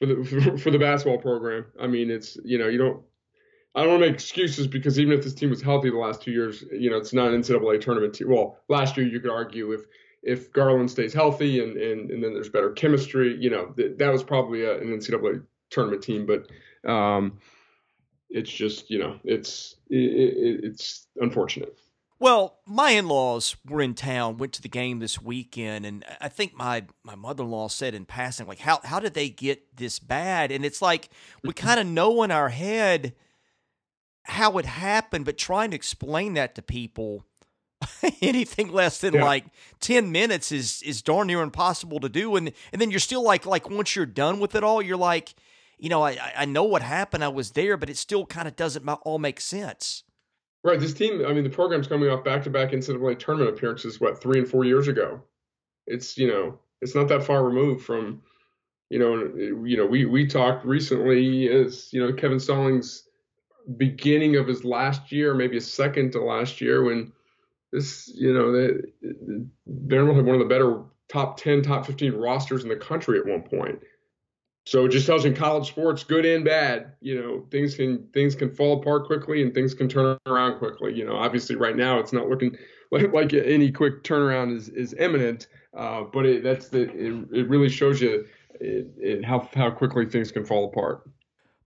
[0.00, 1.66] for the for, for the basketball program.
[1.80, 3.02] I mean, it's you know, you don't.
[3.74, 6.22] I don't want to make excuses because even if this team was healthy the last
[6.22, 8.30] two years, you know, it's not an NCAA tournament team.
[8.30, 9.82] Well, last year you could argue if
[10.22, 14.12] if Garland stays healthy and and, and then there's better chemistry, you know, th- that
[14.12, 16.24] was probably a, an NCAA tournament team.
[16.24, 17.38] But um,
[18.30, 21.76] it's just you know, it's it, it, it's unfortunate.
[22.20, 26.54] Well, my in-laws were in town, went to the game this weekend, and I think
[26.54, 30.52] my my mother-in-law said in passing, like, how how did they get this bad?
[30.52, 31.10] And it's like
[31.42, 33.14] we kind of know in our head
[34.24, 37.24] how it happened, but trying to explain that to people
[38.20, 39.24] anything less than yeah.
[39.24, 39.44] like
[39.80, 43.44] 10 minutes is is darn near impossible to do and and then you're still like
[43.44, 45.34] like once you're done with it all you're like
[45.76, 48.56] you know i i know what happened i was there but it still kind of
[48.56, 50.04] doesn't all make sense
[50.64, 50.80] Right.
[50.80, 54.20] This team, I mean, the program's coming off back to back NCAA tournament appearances, what,
[54.20, 55.20] three and four years ago.
[55.86, 58.22] It's, you know, it's not that far removed from,
[58.88, 59.14] you know,
[59.66, 63.06] you know, we, we talked recently as, you know, Kevin Stallings
[63.76, 67.12] beginning of his last year, maybe a second to last year when
[67.72, 68.92] this, you know, the,
[69.66, 73.26] Vanderbilt had one of the better top 10, top 15 rosters in the country at
[73.26, 73.80] one point.
[74.66, 78.08] So it just tells you in college sports, good and bad, you know, things can
[78.14, 80.94] things can fall apart quickly and things can turn around quickly.
[80.94, 82.56] You know, obviously right now it's not looking
[82.90, 87.48] like, like any quick turnaround is is imminent, uh, but it, that's the it, it
[87.48, 88.24] really shows you
[88.58, 91.02] it, it, how how quickly things can fall apart.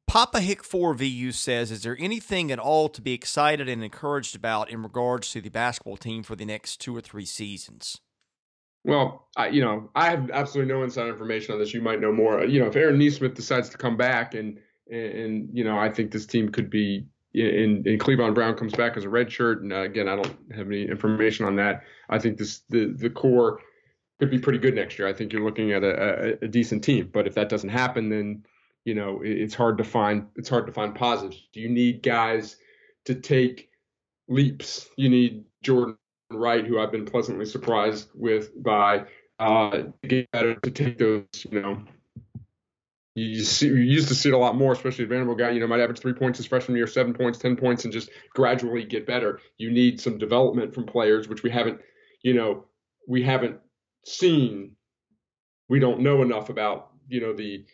[0.08, 4.70] Papa Hick 4VU says, Is there anything at all to be excited and encouraged about
[4.70, 8.00] in regards to the basketball team for the next two or three seasons?
[8.84, 11.74] Well, I, you know, I have absolutely no inside information on this.
[11.74, 12.42] You might know more.
[12.46, 14.58] You know, if Aaron Nesmith decides to come back, and
[14.90, 17.06] and, you know, I think this team could be.
[17.34, 20.34] And, and Clevon Brown comes back as a red shirt, and uh, again, I don't
[20.56, 21.82] have any information on that.
[22.08, 23.60] I think this the the core
[24.18, 25.06] could be pretty good next year.
[25.06, 27.10] I think you're looking at a, a, a decent team.
[27.12, 28.44] But if that doesn't happen, then
[28.88, 31.46] you know it's hard to find it's hard to find positives.
[31.52, 32.56] Do you need guys
[33.04, 33.68] to take
[34.28, 34.88] leaps?
[34.96, 35.98] You need Jordan
[36.32, 39.04] Wright, who I've been pleasantly surprised with by
[39.38, 41.26] uh, get better to take those.
[41.50, 41.82] You know,
[43.14, 45.50] you, see, you used to see it a lot more, especially a Vanderbilt guy.
[45.50, 48.08] You know, might average three points his freshman year, seven points, ten points, and just
[48.32, 49.38] gradually get better.
[49.58, 51.78] You need some development from players, which we haven't.
[52.22, 52.64] You know,
[53.06, 53.58] we haven't
[54.06, 54.76] seen.
[55.68, 56.92] We don't know enough about.
[57.10, 57.64] You know the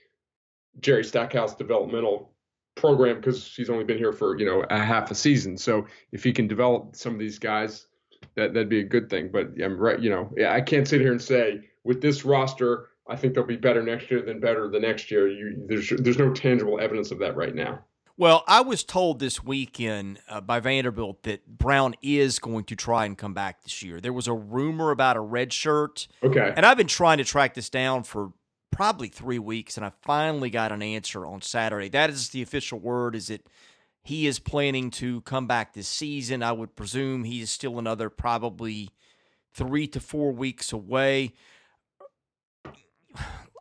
[0.80, 2.30] Jerry Stackhouse developmental
[2.74, 5.56] program because he's only been here for you know a half a season.
[5.56, 7.87] So if he can develop some of these guys
[8.34, 9.30] that that'd be a good thing.
[9.32, 13.16] But I'm right, you know, I can't sit here and say with this roster, I
[13.16, 15.28] think they'll be better next year than better the next year.
[15.28, 17.80] You, there's there's no tangible evidence of that right now.
[18.16, 23.06] Well, I was told this weekend uh, by Vanderbilt that Brown is going to try
[23.06, 24.00] and come back this year.
[24.00, 26.06] There was a rumor about a red shirt.
[26.22, 26.52] Okay.
[26.56, 28.30] And I've been trying to track this down for
[28.74, 31.88] probably three weeks, and I finally got an answer on Saturday.
[31.88, 33.14] That is the official word.
[33.14, 33.46] Is it
[34.02, 36.42] he is planning to come back this season.
[36.42, 38.90] I would presume he is still another probably
[39.54, 41.32] three to four weeks away.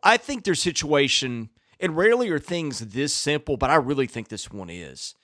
[0.03, 1.49] I think their situation,
[1.79, 5.15] and rarely are things this simple, but I really think this one is.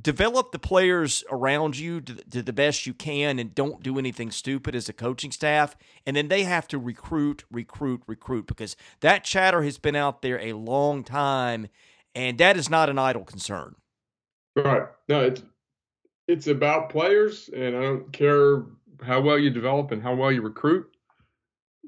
[0.00, 4.74] Develop the players around you to, the best you can and don't do anything stupid
[4.74, 5.76] as a coaching staff.
[6.06, 10.40] And then they have to recruit, recruit, recruit because that chatter has been out there
[10.40, 11.68] a long time
[12.14, 13.74] and that is not an idle concern.
[14.56, 14.82] Right.
[15.08, 15.42] No, it's
[16.28, 18.64] it's about players, and I don't care
[19.02, 20.86] how well you develop and how well you recruit.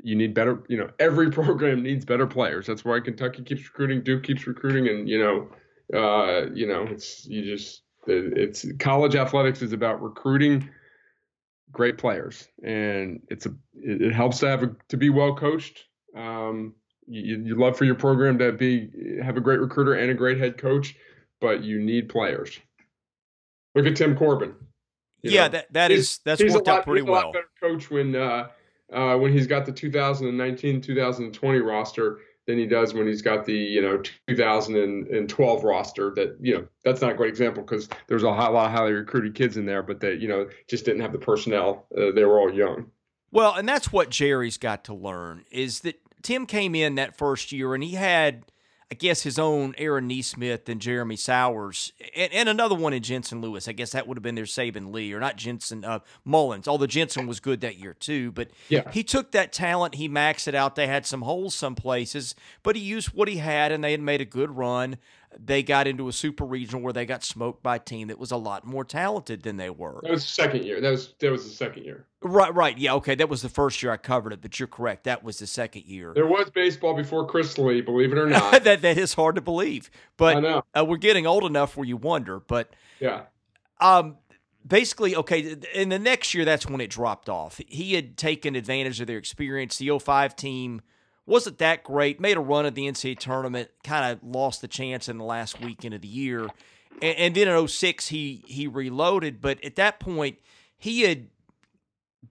[0.03, 0.63] You need better.
[0.69, 2.67] You know, every program needs better players.
[2.67, 5.49] That's why Kentucky keeps recruiting, Duke keeps recruiting, and you know,
[5.99, 10.69] uh, you know, it's you just it's college athletics is about recruiting
[11.73, 15.85] great players, and it's a it helps to have a, to be well coached.
[16.17, 16.75] Um,
[17.07, 18.91] you, you love for your program to be
[19.23, 20.95] have a great recruiter and a great head coach,
[21.41, 22.59] but you need players.
[23.75, 24.55] Look at Tim Corbin.
[25.23, 27.33] Yeah, know, that that is that's worked lot, out pretty well.
[27.33, 28.49] better coach when uh,
[28.93, 33.55] uh, when he's got the 2019 2020 roster than he does when he's got the
[33.55, 36.13] you know 2012 roster.
[36.15, 39.35] That you know that's not a great example because there's a lot of highly recruited
[39.35, 41.87] kids in there, but they you know just didn't have the personnel.
[41.97, 42.91] Uh, they were all young.
[43.31, 47.51] Well, and that's what Jerry's got to learn is that Tim came in that first
[47.51, 48.45] year and he had,
[48.91, 53.41] I guess, his own Aaron Nesmith and Jeremy Sowers and, and another one in Jensen
[53.41, 53.67] Lewis.
[53.67, 56.87] I guess that would have been their Saben Lee or not Jensen uh, Mullins, although
[56.87, 58.31] Jensen was good that year too.
[58.33, 58.91] But yeah.
[58.91, 60.77] he took that talent, he maxed it out.
[60.77, 64.01] They had some holes some places, but he used what he had and they had
[64.01, 64.99] made a good run
[65.39, 68.31] they got into a super regional where they got smoked by a team that was
[68.31, 70.01] a lot more talented than they were.
[70.03, 70.81] That was the second year.
[70.81, 72.07] That was that was the second year.
[72.23, 72.77] Right, right.
[72.77, 73.15] Yeah, okay.
[73.15, 75.05] That was the first year I covered it, but you're correct.
[75.05, 76.13] That was the second year.
[76.15, 78.53] There was baseball before Chris Lee, believe it or not.
[78.65, 79.91] that that is hard to believe.
[80.17, 82.41] But uh, we're getting old enough where you wonder.
[82.41, 82.71] But
[83.01, 83.23] yeah.
[83.81, 84.19] Um
[84.67, 87.61] basically, okay, in the next year that's when it dropped off.
[87.67, 89.79] He had taken advantage of their experience.
[89.79, 90.81] The 05 team–
[91.27, 92.21] wasn't that great.
[92.21, 95.61] Made a run at the NCAA tournament, kind of lost the chance in the last
[95.61, 96.49] weekend of the year.
[97.01, 99.41] And, and then in 06, he, he reloaded.
[99.41, 100.39] But at that point,
[100.77, 101.29] he had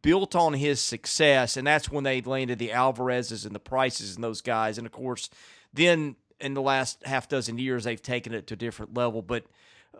[0.01, 4.23] built on his success, and that's when they landed the Alvarezes and the Prices and
[4.23, 4.77] those guys.
[4.77, 5.29] And of course,
[5.73, 9.21] then in the last half dozen years, they've taken it to a different level.
[9.21, 9.45] But–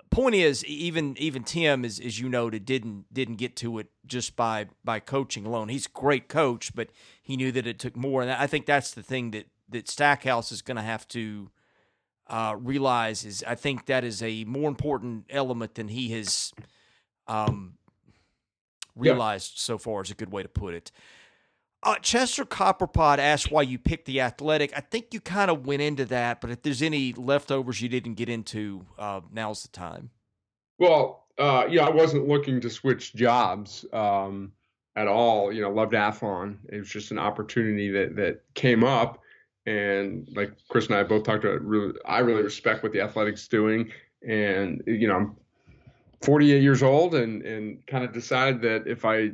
[0.10, 4.36] point is, even even Tim, as, as you noted, didn't didn't get to it just
[4.36, 5.69] by by coaching alone.
[5.69, 6.89] He's a great coach, but
[7.21, 10.51] he knew that it took more, and I think that's the thing that that Stackhouse
[10.51, 11.49] is going to have to
[12.27, 16.53] uh, realize is I think that is a more important element than he has
[17.27, 17.73] um,
[18.95, 19.62] realized yeah.
[19.62, 20.01] so far.
[20.01, 20.91] Is a good way to put it.
[21.84, 24.72] Uh, Chester Copperpot asked why you picked the athletic.
[24.76, 28.13] I think you kind of went into that, but if there's any leftovers you didn't
[28.13, 30.10] get into, uh, now's the time.
[30.80, 34.54] Well, uh, yeah, I wasn't looking to switch jobs um,
[34.96, 35.52] at all.
[35.52, 36.58] You know, loved Athlon.
[36.69, 39.19] It was just an opportunity that that came up,
[39.65, 43.48] and like Chris and I both talked about, really, I really respect what the athletics
[43.48, 43.91] doing,
[44.28, 45.36] and you know, I'm
[46.22, 49.32] 48 years old, and and kind of decided that if I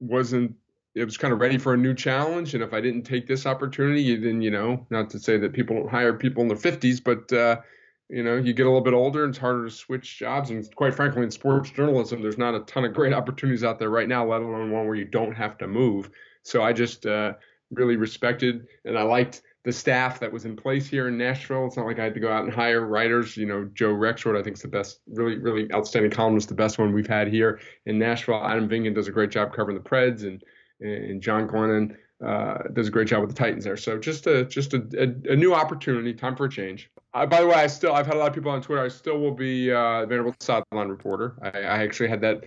[0.00, 0.54] wasn't
[0.94, 2.54] it was kind of ready for a new challenge.
[2.54, 5.76] And if I didn't take this opportunity, then you know, not to say that people
[5.76, 7.60] don't hire people in their 50s, but uh,
[8.08, 10.50] you know, you get a little bit older and it's harder to switch jobs.
[10.50, 13.90] And quite frankly, in sports journalism, there's not a ton of great opportunities out there
[13.90, 16.10] right now, let alone one where you don't have to move.
[16.42, 17.34] So I just uh,
[17.70, 21.66] really respected and I liked the staff that was in place here in Nashville.
[21.66, 23.36] It's not like I had to go out and hire writers.
[23.36, 26.78] You know, Joe Rexrode, I think, is the best, really, really outstanding columnist, the best
[26.78, 28.42] one we've had here in Nashville.
[28.42, 30.42] Adam Vingan does a great job covering the Preds, and
[30.80, 33.76] and John Glennon uh, does a great job with the Titans there.
[33.76, 36.90] So just a just a, a, a new opportunity, time for a change.
[37.14, 38.82] Uh, by the way, I still I've had a lot of people on Twitter.
[38.82, 41.36] I still will be uh, Vanderbilt sideline reporter.
[41.42, 42.44] I, I actually had that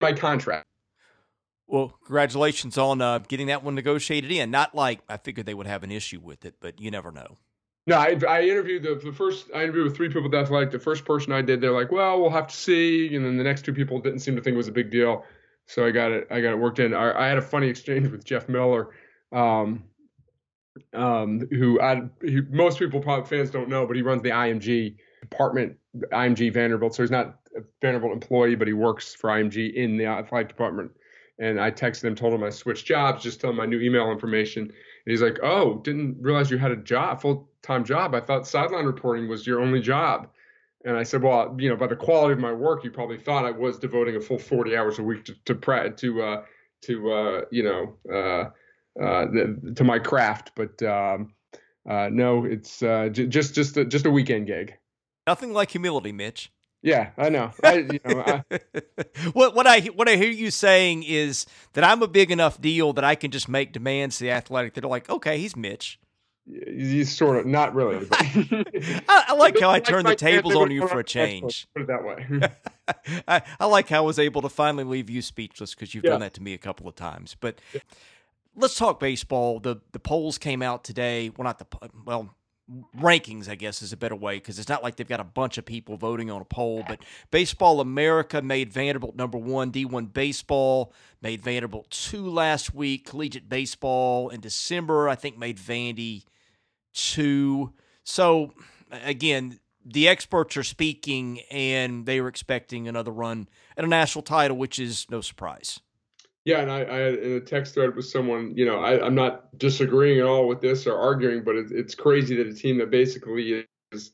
[0.00, 0.66] my contract.
[1.66, 4.50] Well, congratulations on uh, getting that one negotiated in.
[4.50, 7.38] Not like I figured they would have an issue with it, but you never know.
[7.86, 9.46] No, I, I interviewed the, the first.
[9.54, 11.60] I interviewed with three people that like the first person I did.
[11.60, 14.36] They're like, well, we'll have to see, and then the next two people didn't seem
[14.36, 15.24] to think it was a big deal.
[15.66, 16.26] So I got it.
[16.30, 16.94] I got it worked in.
[16.94, 18.90] I, I had a funny exchange with Jeff Miller,
[19.32, 19.84] um,
[20.92, 22.02] um, who I
[22.50, 25.76] most people probably fans don't know, but he runs the IMG department,
[26.12, 26.94] IMG Vanderbilt.
[26.94, 30.92] So he's not a Vanderbilt employee, but he works for IMG in the athletic department
[31.38, 34.10] and I texted him, told him I switched jobs, just told him my new email
[34.10, 34.62] information.
[34.62, 34.72] And
[35.10, 38.14] he's like, "Oh, didn't realize you had a job, full time job.
[38.14, 40.28] I thought sideline reporting was your only job."
[40.84, 43.44] And I said, "Well, you know, by the quality of my work, you probably thought
[43.44, 45.54] I was devoting a full 40 hours a week to to
[45.96, 46.44] to uh,
[46.82, 51.34] to uh, you know uh, uh, the, to my craft, but um,
[51.88, 54.74] uh, no, it's uh, j- just just a, just a weekend gig."
[55.26, 56.50] Nothing like humility, Mitch.
[56.82, 57.52] Yeah, I know.
[57.62, 58.44] I, you know I,
[59.32, 62.92] what what I what I hear you saying is that I'm a big enough deal
[62.94, 66.00] that I can just make demands to the athletic that are like, okay, he's Mitch.
[66.46, 68.04] He's sort of not really.
[68.12, 71.68] I, I, like how I turned the tables on you for a change.
[71.72, 72.40] Put it that way.
[73.28, 76.10] I, I, like how I was able to finally leave you speechless because you've yeah.
[76.10, 77.36] done that to me a couple of times.
[77.38, 77.80] But yeah.
[78.56, 79.60] let's talk baseball.
[79.60, 81.30] The the polls came out today.
[81.36, 82.34] Well, not the well
[82.96, 85.58] rankings, I guess is a better way because it's not like they've got a bunch
[85.58, 86.84] of people voting on a poll.
[86.86, 89.72] But Baseball America made Vanderbilt number one.
[89.72, 93.06] D1 Baseball made Vanderbilt two last week.
[93.06, 96.24] Collegiate Baseball in December, I think, made Vandy
[96.92, 97.72] two.
[98.04, 98.52] So,
[98.90, 104.56] again, the experts are speaking and they were expecting another run at a national title,
[104.56, 105.80] which is no surprise.
[106.44, 109.56] Yeah, and I, I in a text thread with someone, you know, I, am not
[109.58, 112.90] disagreeing at all with this or arguing, but it, it's crazy that a team that
[112.90, 114.12] basically is,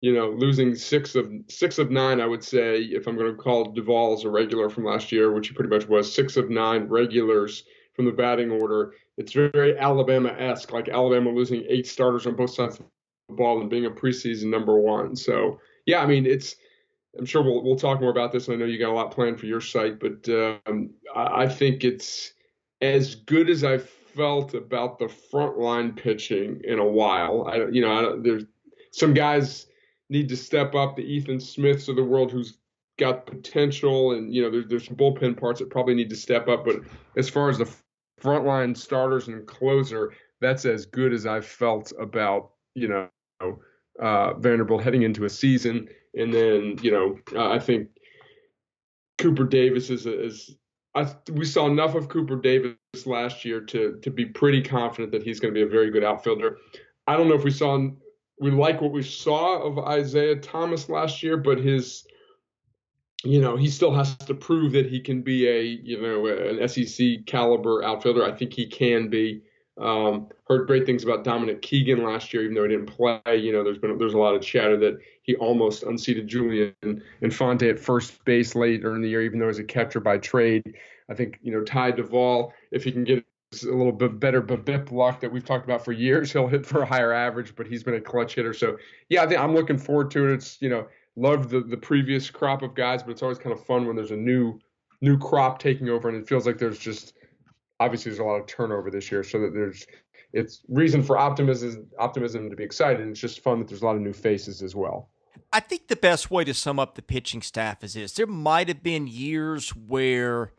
[0.00, 3.36] you know, losing six of six of nine, I would say, if I'm going to
[3.36, 6.48] call Duvall as a regular from last year, which he pretty much was, six of
[6.48, 8.94] nine regulars from the batting order.
[9.18, 12.86] It's very Alabama-esque, like Alabama losing eight starters on both sides of
[13.28, 15.16] the ball and being a preseason number one.
[15.16, 16.56] So yeah, I mean, it's
[17.18, 18.48] I'm sure we'll we'll talk more about this.
[18.48, 21.84] I know you got a lot planned for your site, but um, I, I think
[21.84, 22.32] it's
[22.80, 27.46] as good as I felt about the front line pitching in a while.
[27.48, 28.44] I you know I there's
[28.92, 29.66] some guys
[30.08, 30.96] need to step up.
[30.96, 32.58] The Ethan Smiths of the world who's
[32.98, 36.48] got potential, and you know there's there's some bullpen parts that probably need to step
[36.48, 36.64] up.
[36.64, 36.76] But
[37.16, 37.70] as far as the
[38.18, 43.08] front line starters and closer, that's as good as I've felt about you know
[44.00, 45.88] uh, Vanderbilt heading into a season.
[46.14, 47.88] And then, you know, uh, I think
[49.18, 50.56] Cooper Davis is, is
[50.96, 55.22] I, we saw enough of Cooper Davis last year to to be pretty confident that
[55.22, 56.56] he's going to be a very good outfielder.
[57.06, 57.78] I don't know if we saw
[58.40, 62.06] we like what we saw of Isaiah Thomas last year, but his
[63.24, 66.66] you know he still has to prove that he can be a you know an
[66.66, 68.24] SEC caliber outfielder.
[68.24, 69.42] I think he can be.
[69.78, 73.20] Um, heard great things about Dominic Keegan last year, even though he didn't play.
[73.36, 77.68] You know, there's been there's a lot of chatter that he almost unseated Julian Infante
[77.68, 80.74] at first base later in the year, even though he's a catcher by trade.
[81.10, 83.24] I think you know Ty Duvall, if he can get
[83.62, 86.82] a little bit better BABIP luck that we've talked about for years, he'll hit for
[86.82, 87.54] a higher average.
[87.54, 88.78] But he's been a clutch hitter, so
[89.10, 90.34] yeah, I think I'm looking forward to it.
[90.34, 90.86] It's you know
[91.16, 94.10] loved the the previous crop of guys, but it's always kind of fun when there's
[94.10, 94.58] a new
[95.02, 97.12] new crop taking over, and it feels like there's just
[97.80, 99.86] obviously there's a lot of turnover this year, so that there's
[100.32, 103.06] it's reason for optimism optimism to be excited.
[103.08, 105.08] It's just fun that there's a lot of new faces as well.
[105.52, 108.68] I think the best way to sum up the pitching staff is this: there might
[108.68, 110.52] have been years where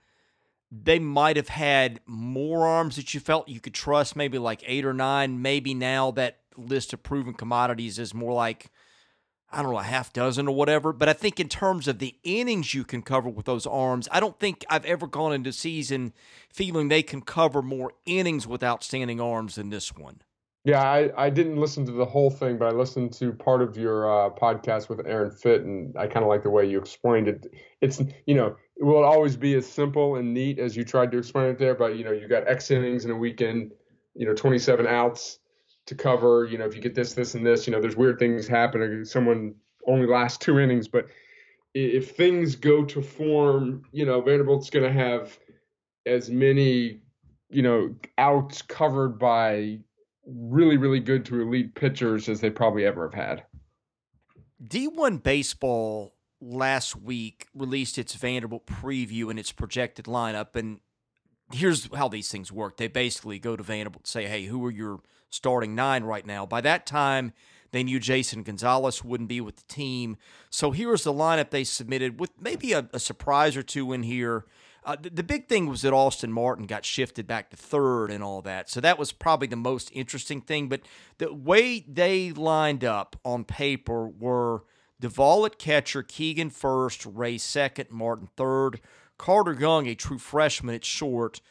[0.72, 4.86] they might have had more arms that you felt you could trust, maybe like eight
[4.86, 5.42] or nine.
[5.42, 8.70] Maybe now that list of proven commodities is more like
[9.52, 10.92] I don't know, a half dozen or whatever.
[10.92, 14.20] But I think in terms of the innings you can cover with those arms, I
[14.20, 16.14] don't think I've ever gone into season
[16.50, 20.22] feeling they can cover more innings with outstanding arms than this one.
[20.66, 23.78] Yeah, I, I didn't listen to the whole thing, but I listened to part of
[23.78, 27.30] your uh, podcast with Aaron Fitt, and I kind of like the way you explained
[27.30, 27.48] it.
[27.80, 31.20] It's, you know, it will always be as simple and neat as you tried to
[31.20, 33.72] explain it there, but, you know, you got X innings in a weekend,
[34.14, 35.40] you know, 27 outs
[35.88, 36.46] to cover.
[36.46, 39.04] You know, if you get this, this, and this, you know, there's weird things happen.
[39.06, 39.56] Someone
[39.88, 41.08] only lasts two innings, but
[41.74, 45.38] if things go to form, you know, Vanderbilt's going to have
[46.06, 47.02] as many
[47.50, 49.80] you know, outs covered by
[50.26, 53.44] really, really good to elite pitchers as they probably ever have had.
[54.64, 60.56] D1 Baseball last week released its Vanderbilt preview and its projected lineup.
[60.56, 60.80] And
[61.52, 64.72] here's how these things work they basically go to Vanderbilt and say, hey, who are
[64.72, 66.46] your starting nine right now?
[66.46, 67.34] By that time,
[67.72, 70.18] they knew Jayson Gonzalez wouldn't be with the team.
[70.50, 74.46] So here's the lineup they submitted with maybe a, a surprise or two in here.
[74.86, 78.24] Uh, the, the, big thing was that Austin Martin got shifted back to third and
[78.24, 78.70] all that.
[78.70, 80.70] So that was probably the most interesting thing.
[80.70, 80.82] But
[81.18, 84.64] the way they lined up on paper were
[85.00, 88.80] Duvall at catcher, Keegan first, Ray second, Martin third,
[89.18, 91.42] Carter Young, a true freshman at short,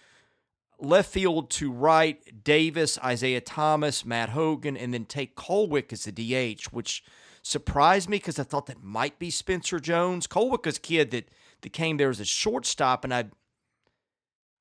[0.79, 6.12] left field to right, Davis, Isaiah Thomas, Matt Hogan, and then Tate Kolwyck as the
[6.12, 7.05] DH, which
[7.43, 10.27] surprised me because I thought that might be Spencer Jones.
[10.27, 11.29] Kolwyck is a kid that,
[11.62, 13.27] that came there as a shortstop, and I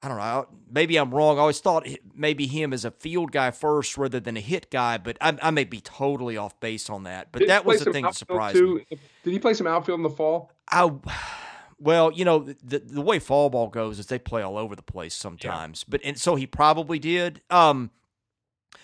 [0.05, 0.47] I don't know.
[0.69, 1.37] Maybe I'm wrong.
[1.39, 4.99] I always thought maybe him as a field guy first rather than a hit guy,
[4.99, 7.31] but I, I may be totally off base on that.
[7.31, 8.75] But Did that was the thing that surprised too?
[8.75, 8.99] me.
[9.23, 10.51] Did he play some outfield in the fall?
[10.69, 10.91] I
[11.85, 14.81] well, you know, the the way fall ball goes is they play all over the
[14.81, 15.85] place sometimes.
[15.85, 15.91] Yeah.
[15.91, 17.41] But and so he probably did.
[17.51, 17.91] Um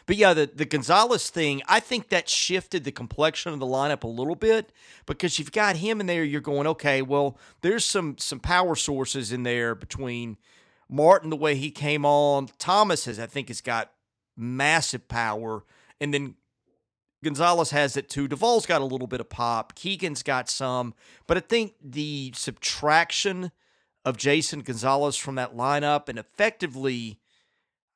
[0.05, 4.03] but yeah, the, the Gonzalez thing, I think that shifted the complexion of the lineup
[4.03, 4.71] a little bit
[5.05, 9.31] because you've got him in there, you're going, okay, well, there's some some power sources
[9.31, 10.37] in there between
[10.87, 12.49] Martin, the way he came on.
[12.59, 13.91] Thomas has, I think, has got
[14.37, 15.63] massive power.
[15.99, 16.35] And then
[17.23, 18.27] Gonzalez has it too.
[18.27, 19.75] Duvall's got a little bit of pop.
[19.75, 20.93] Keegan's got some.
[21.27, 23.51] But I think the subtraction
[24.03, 27.19] of Jayson Gonzalez from that lineup and effectively,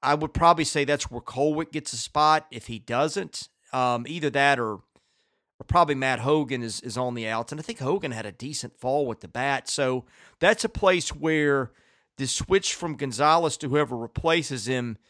[0.03, 2.45] I would probably say that's where Kolwyck gets a spot.
[2.51, 7.28] If he doesn't, um, either that or, or probably Matt Hogan is, is on the
[7.28, 7.51] outs.
[7.51, 9.67] And I think Hogan had a decent fall with the bat.
[9.67, 10.05] So
[10.39, 11.71] that's a place where
[12.17, 14.97] the switch from Gonzalez to whoever replaces him–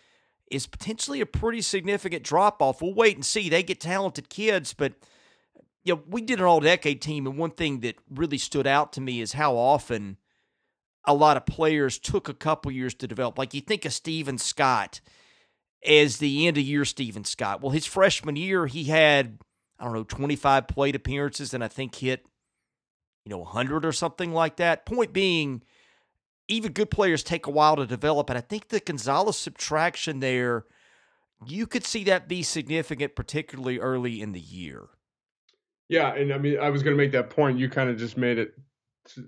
[0.51, 2.81] is potentially a pretty significant drop off.
[2.81, 3.49] We'll wait and see.
[3.49, 4.93] They get talented kids, but
[5.83, 8.93] you know, we did an all decade team, and one thing that really stood out
[8.93, 10.17] to me is how often
[11.05, 13.37] a lot of players took a couple years to develop.
[13.37, 15.01] Like you think of Stephen Scott
[15.85, 17.61] as the end of year Stephen Scott.
[17.61, 19.37] Well, his freshman year, he had,
[19.79, 22.25] I don't know, 25 plate appearances and I think hit,
[23.23, 24.85] you know, 100 or something like that.
[24.85, 25.61] Point being,
[26.47, 28.29] even good players take a while to develop.
[28.29, 30.65] And I think the Gonzalez subtraction there,
[31.45, 34.89] you could see that be significant, particularly early in the year.
[35.89, 36.13] Yeah.
[36.13, 37.59] And I mean, I was going to make that point.
[37.59, 38.53] You kind of just made it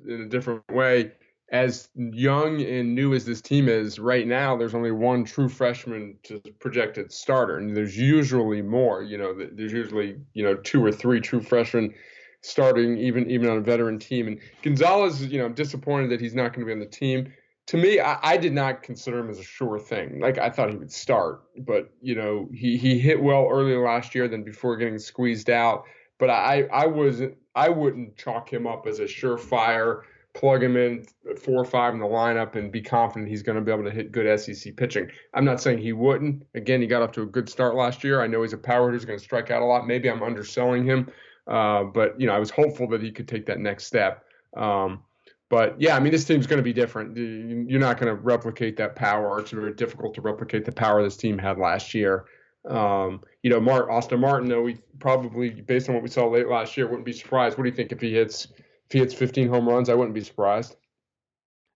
[0.08, 1.12] in a different way.
[1.50, 6.18] As young and new as this team is right now, there's only one true freshman
[6.24, 9.02] to projected starter, and there's usually more.
[9.02, 11.94] You know, there's usually you know two or three true freshmen
[12.42, 14.28] starting even even on a veteran team.
[14.28, 17.32] And Gonzalez, you know, I'm disappointed that he's not going to be on the team.
[17.68, 20.22] To me, I, I, did not consider him as a sure thing.
[20.22, 24.16] Like I thought he would start, but you know, he he hit well earlier last
[24.16, 25.84] year than before getting squeezed out.
[26.18, 30.04] But I I wasn't I wouldn't chalk him up as a surefire
[30.38, 31.04] plug him in
[31.36, 33.90] four or five in the lineup and be confident he's going to be able to
[33.90, 35.10] hit good SEC pitching.
[35.34, 36.46] I'm not saying he wouldn't.
[36.54, 38.22] Again, he got off to a good start last year.
[38.22, 39.88] I know he's a power hitter, he's going to strike out a lot.
[39.88, 41.10] Maybe I'm underselling him,
[41.48, 44.24] uh, but you know, I was hopeful that he could take that next step.
[44.56, 45.04] Um,
[45.50, 47.16] but yeah, I mean, this team's going to be different.
[47.16, 49.40] You're not going to replicate that power.
[49.40, 52.26] It's very difficult to replicate the power this team had last year.
[52.68, 56.50] Um, you know, Mart, Austin Martin, though, we probably, based on what we saw late
[56.50, 57.58] last year, wouldn't be surprised.
[57.58, 59.88] What do you think if he hits if he hits 15 home runs?
[59.90, 60.76] I wouldn't be surprised.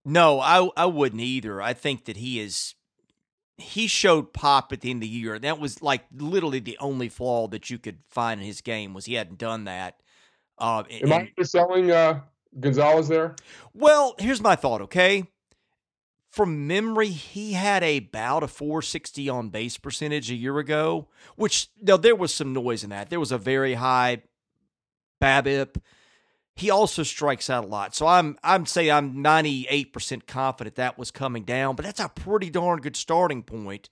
[0.03, 1.61] No, I I wouldn't either.
[1.61, 2.76] I think that he is
[3.62, 5.39] he showed pop at the end of the year.
[5.39, 9.05] That was like literally the only flaw that you could find in his game was
[9.05, 10.01] he hadn't done that.
[10.57, 12.22] Uh, Am and, I selling uh,
[12.59, 13.36] Gonzalez there?
[13.74, 14.82] Well, here's my thought.
[14.82, 15.26] Okay,
[16.32, 21.97] from memory, he had about a 460 on base percentage a year ago, which now
[21.97, 23.09] there was some noise in that.
[23.09, 24.24] There was a very high
[25.22, 25.76] BABIP
[26.56, 27.95] he also strikes out a lot.
[27.95, 32.49] So I'm I'm saying I'm 98% confident that was coming down, but that's a pretty
[32.49, 33.89] darn good starting point.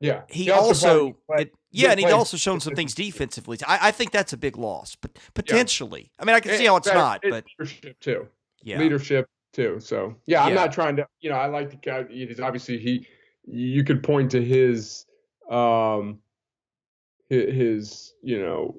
[0.00, 0.22] Yeah.
[0.28, 3.58] He, he also, it, yeah, and he's also shown some things defensively.
[3.66, 6.10] I, I think that's a big loss, but potentially.
[6.14, 6.22] Yeah.
[6.22, 8.26] I mean, I can see how it's not, but leadership too.
[8.62, 8.78] Yeah.
[8.78, 9.78] Leadership too.
[9.80, 11.06] So yeah, I'm not trying to.
[11.20, 12.04] You know, I like the guy.
[12.08, 13.06] He's obviously he.
[13.44, 15.06] You could point to his,
[15.50, 16.18] um,
[17.28, 18.76] his you know,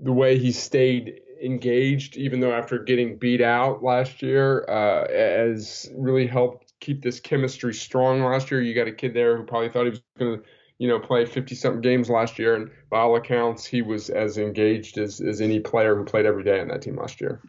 [0.00, 5.90] the way he stayed engaged, even though after getting beat out last year, uh, has
[5.94, 8.60] really helped keep this chemistry strong last year.
[8.60, 10.44] You got a kid there who probably thought he was going to,
[10.78, 12.54] you know, play 50 something games last year.
[12.54, 16.44] And by all accounts, he was as engaged as, as any player who played every
[16.44, 17.40] day on that team last year.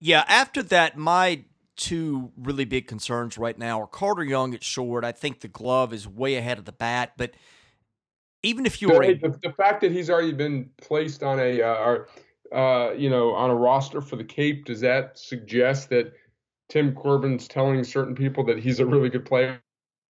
[0.00, 0.24] Yeah.
[0.28, 1.44] After that, my
[1.76, 5.04] two really big concerns right now are Carter Young at short.
[5.04, 7.32] I think the glove is way ahead of the bat, but
[8.44, 11.98] even if you were the, the, fact that he's already been placed on a uh,
[12.52, 16.12] uh, you know on a roster for the Cape, does that suggest that
[16.68, 19.60] Tim Corbin's telling certain people that he's a really good player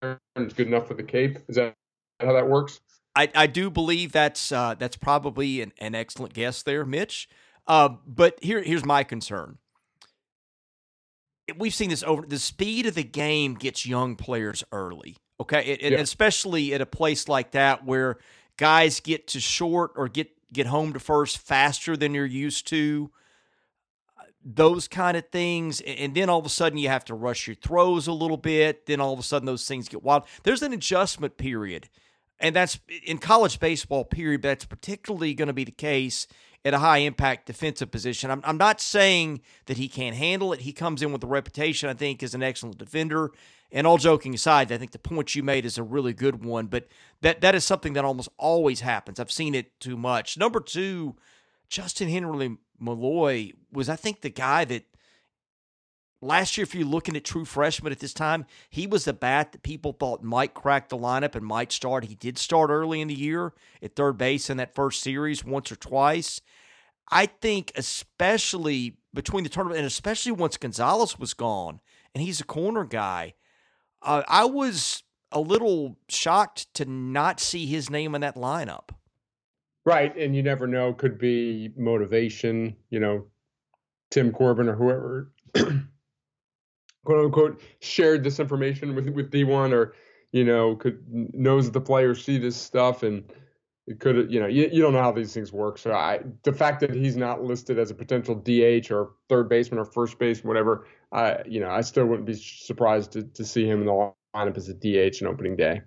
[0.02, 1.38] and is good enough for the Cape?
[1.48, 1.74] Is that
[2.20, 2.80] how that works?
[3.16, 7.28] I, I do believe that's uh, that's probably an, an excellent guess there, Mitch.
[7.66, 9.58] Uh, but here here's my concern.
[11.56, 15.16] We've seen this over the speed of the game gets young players early.
[15.40, 15.98] Okay, and, yeah.
[15.98, 18.18] especially at a place like that where
[18.56, 23.10] guys get to short or get get home to first faster than you're used to.
[24.44, 27.56] Those kind of things, and then all of a sudden you have to rush your
[27.56, 28.86] throws a little bit.
[28.86, 30.24] Then all of a sudden those things get wild.
[30.42, 31.88] There's an adjustment period,
[32.38, 34.04] and that's in college baseball.
[34.04, 34.42] Period.
[34.42, 36.26] But that's particularly going to be the case
[36.64, 38.30] at a high impact defensive position.
[38.30, 40.60] I'm, I'm not saying that he can't handle it.
[40.60, 43.32] He comes in with a reputation, I think, as an excellent defender.
[43.74, 46.66] And all joking aside, I think the point you made is a really good one,
[46.66, 46.86] but
[47.22, 49.18] that that is something that almost always happens.
[49.18, 50.38] I've seen it too much.
[50.38, 51.16] Number two,
[51.68, 54.84] Justin Henry Malloy was, I think, the guy that
[56.22, 59.50] last year, if you're looking at true freshman at this time, he was the bat
[59.50, 62.04] that people thought might crack the lineup and might start.
[62.04, 65.72] He did start early in the year at third base in that first series once
[65.72, 66.40] or twice.
[67.10, 71.80] I think, especially between the tournament and especially once Gonzalez was gone
[72.14, 73.34] and he's a corner guy,
[74.04, 75.02] uh, I was
[75.32, 78.90] a little shocked to not see his name in that lineup.
[79.84, 80.94] Right, and you never know.
[80.94, 82.76] Could be motivation.
[82.90, 83.26] You know,
[84.10, 85.32] Tim Corbin or whoever,
[87.04, 89.94] quote unquote, shared this information with with D1, or
[90.32, 93.30] you know, could knows the players see this stuff and
[93.86, 96.52] it could you know you, you don't know how these things work so i the
[96.52, 100.42] fact that he's not listed as a potential dh or third baseman or first base
[100.42, 104.12] whatever I you know I still wouldn't be surprised to, to see him in the
[104.34, 105.80] lineup as a DH in opening day.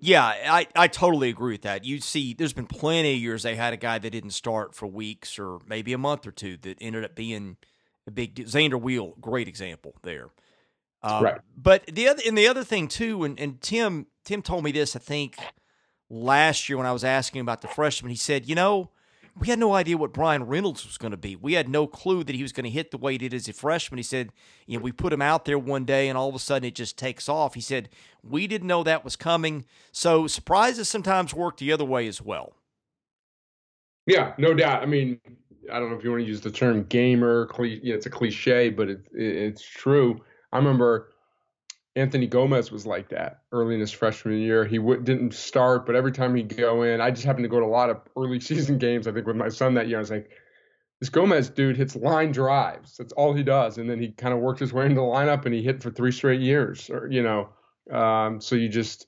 [0.00, 1.84] Yeah, I, I totally agree with that.
[1.84, 4.86] You see, there's been plenty of years they had a guy that didn't start for
[4.86, 7.56] weeks or maybe a month or two that ended up being
[8.06, 8.36] a big.
[8.36, 10.30] Zander Wiel great example there.
[11.02, 11.40] Uh, right.
[11.56, 14.94] But the other and the other thing too, and, and Tim Tim told me this
[14.94, 15.36] I think
[16.10, 18.10] last year when I was asking about the freshman.
[18.10, 18.90] He said, you know,
[19.38, 21.36] we had no idea what Bryan Reynolds was going to be.
[21.36, 23.48] We had no clue that he was going to hit the way he did as
[23.48, 23.98] a freshman.
[23.98, 24.32] He said,
[24.66, 26.74] you know, we put him out there one day and all of a sudden it
[26.74, 27.54] just takes off.
[27.54, 27.88] He said,
[28.22, 29.64] we didn't know that was coming.
[29.92, 32.54] So surprises sometimes work the other way as well.
[34.06, 34.82] Yeah, no doubt.
[34.82, 35.20] I mean,
[35.70, 38.88] I don't know if you want to use the term gamer, it's a cliche, but
[38.88, 40.20] it, it, it's true.
[40.52, 41.12] I remember
[41.98, 44.64] Anthony Gomez was like that early in his freshman year.
[44.64, 47.60] He w- didn't start, but every time he'd go in, I just happened to go
[47.60, 49.06] to a lot of early season games.
[49.06, 50.30] I think with my son that year, I was like,
[51.00, 52.96] this Gomez dude hits line drives.
[52.96, 53.78] That's all he does.
[53.78, 55.90] And then he kind of worked his way into the lineup and he hit for
[55.90, 56.90] three straight years.
[56.90, 57.50] Or you know,
[57.92, 59.06] um, so you just,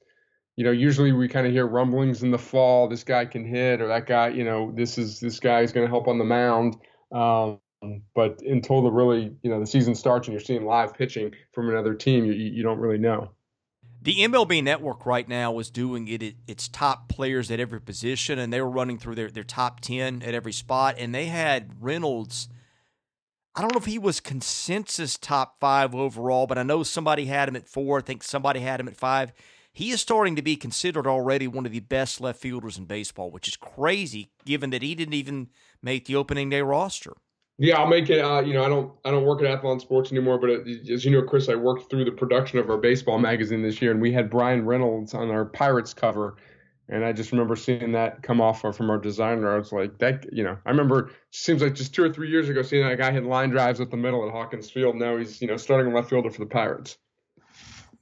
[0.56, 2.88] you know, usually we kind of hear rumblings in the fall.
[2.88, 5.86] This guy can hit, or that guy, you know, this is this guy is going
[5.86, 6.76] to help on the mound.
[7.12, 10.94] Um, Um, but until the really, you know, the season starts and you're seeing live
[10.94, 13.30] pitching from another team, you, you don't really know.
[14.02, 18.38] The MLB network right now is doing it, it, its top players at every position,
[18.38, 20.94] and they were running through their, their top 10 at every spot.
[20.98, 22.48] And they had Reynolds,
[23.54, 27.48] I don't know if he was consensus top five overall, but I know somebody had
[27.48, 27.98] him at four.
[27.98, 29.32] I think somebody had him at five.
[29.72, 33.30] He is starting to be considered already one of the best left fielders in baseball,
[33.30, 35.48] which is crazy given that he didn't even
[35.82, 37.12] make the opening day roster.
[37.62, 38.20] Yeah, I'll make it.
[38.20, 41.04] Uh, you know, I don't I don't work at Athlon Sports anymore, but uh, as
[41.04, 44.00] you know, Chris, I worked through the production of our baseball magazine this year, and
[44.00, 46.36] we had Bryan Reynolds on our Pirates cover,
[46.88, 49.52] and I just remember seeing that come off from our designer.
[49.52, 52.48] I was like, that you know, I remember seems like just two or three years
[52.48, 54.96] ago seeing that guy hit line drives at the middle at Hawkins Field.
[54.96, 56.96] Now he's you know starting a left fielder for the Pirates.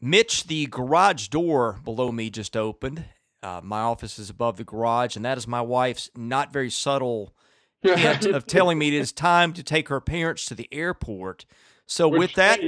[0.01, 3.07] Mitch, the garage door below me just opened.
[3.43, 7.35] Uh, my office is above the garage, and that is my wife's not very subtle
[7.83, 11.45] hint of telling me it is time to take her parents to the airport.
[11.87, 12.61] So Which, with that,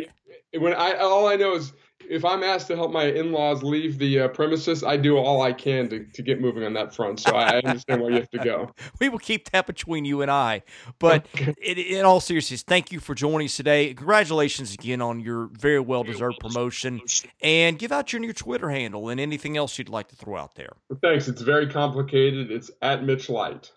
[0.59, 1.73] when I all I know is
[2.11, 5.53] if I'm asked to help my in-laws leave the uh, premises, I do all I
[5.53, 7.21] can to, to get moving on that front.
[7.21, 8.75] So I understand where you have to go.
[8.99, 10.63] We will keep that between you and I.
[10.99, 11.27] But
[11.63, 13.95] in, in, all seriousness, thank you for joining us today.
[13.95, 17.01] Congratulations again on your very well-deserved promotion.
[17.41, 20.57] And give out your new Twitter handle and anything else you'd like to throw out
[20.57, 20.73] there.
[21.01, 21.29] Thanks.
[21.29, 22.51] It's very complicated.
[22.51, 23.71] It's at Mitch Light.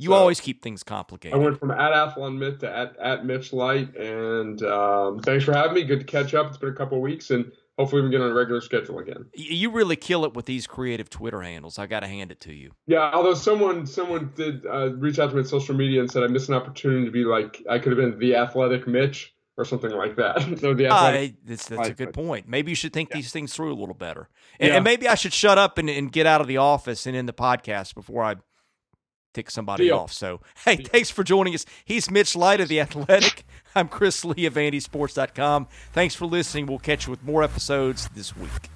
[0.00, 1.38] You so always keep things complicated.
[1.38, 5.52] I went from at Athlon Mitt to at, at Mitch Light, and um, thanks for
[5.52, 5.84] having me.
[5.84, 6.48] Good to catch up.
[6.48, 8.98] It's been a couple of weeks, and hopefully we can get on a regular schedule
[8.98, 9.26] again.
[9.34, 11.78] You really kill it with these creative Twitter handles.
[11.78, 12.72] I got to hand it to you.
[12.86, 16.22] Yeah, although someone someone did uh, reach out to me on social media and said
[16.22, 19.66] I missed an opportunity to be like I could have been the athletic Mitch or
[19.66, 20.40] something like that.
[20.60, 22.48] so the uh, that's, that's a good point.
[22.48, 23.16] Maybe you should think yeah.
[23.16, 24.76] these things through a little better, and, yeah.
[24.76, 27.26] and, maybe I should shut up and, and get out of the office and in
[27.26, 28.36] the podcast before I
[29.32, 29.98] tick somebody Deal.
[29.98, 30.12] off.
[30.12, 30.86] So, hey, Deal.
[30.86, 31.66] thanks for joining us.
[31.84, 33.44] He's Mitch Light of The Athletic.
[33.74, 35.68] I'm Chris Lee of VandySports.com.
[35.92, 36.66] Thanks for listening.
[36.66, 38.70] We'll catch you with more episodes this week.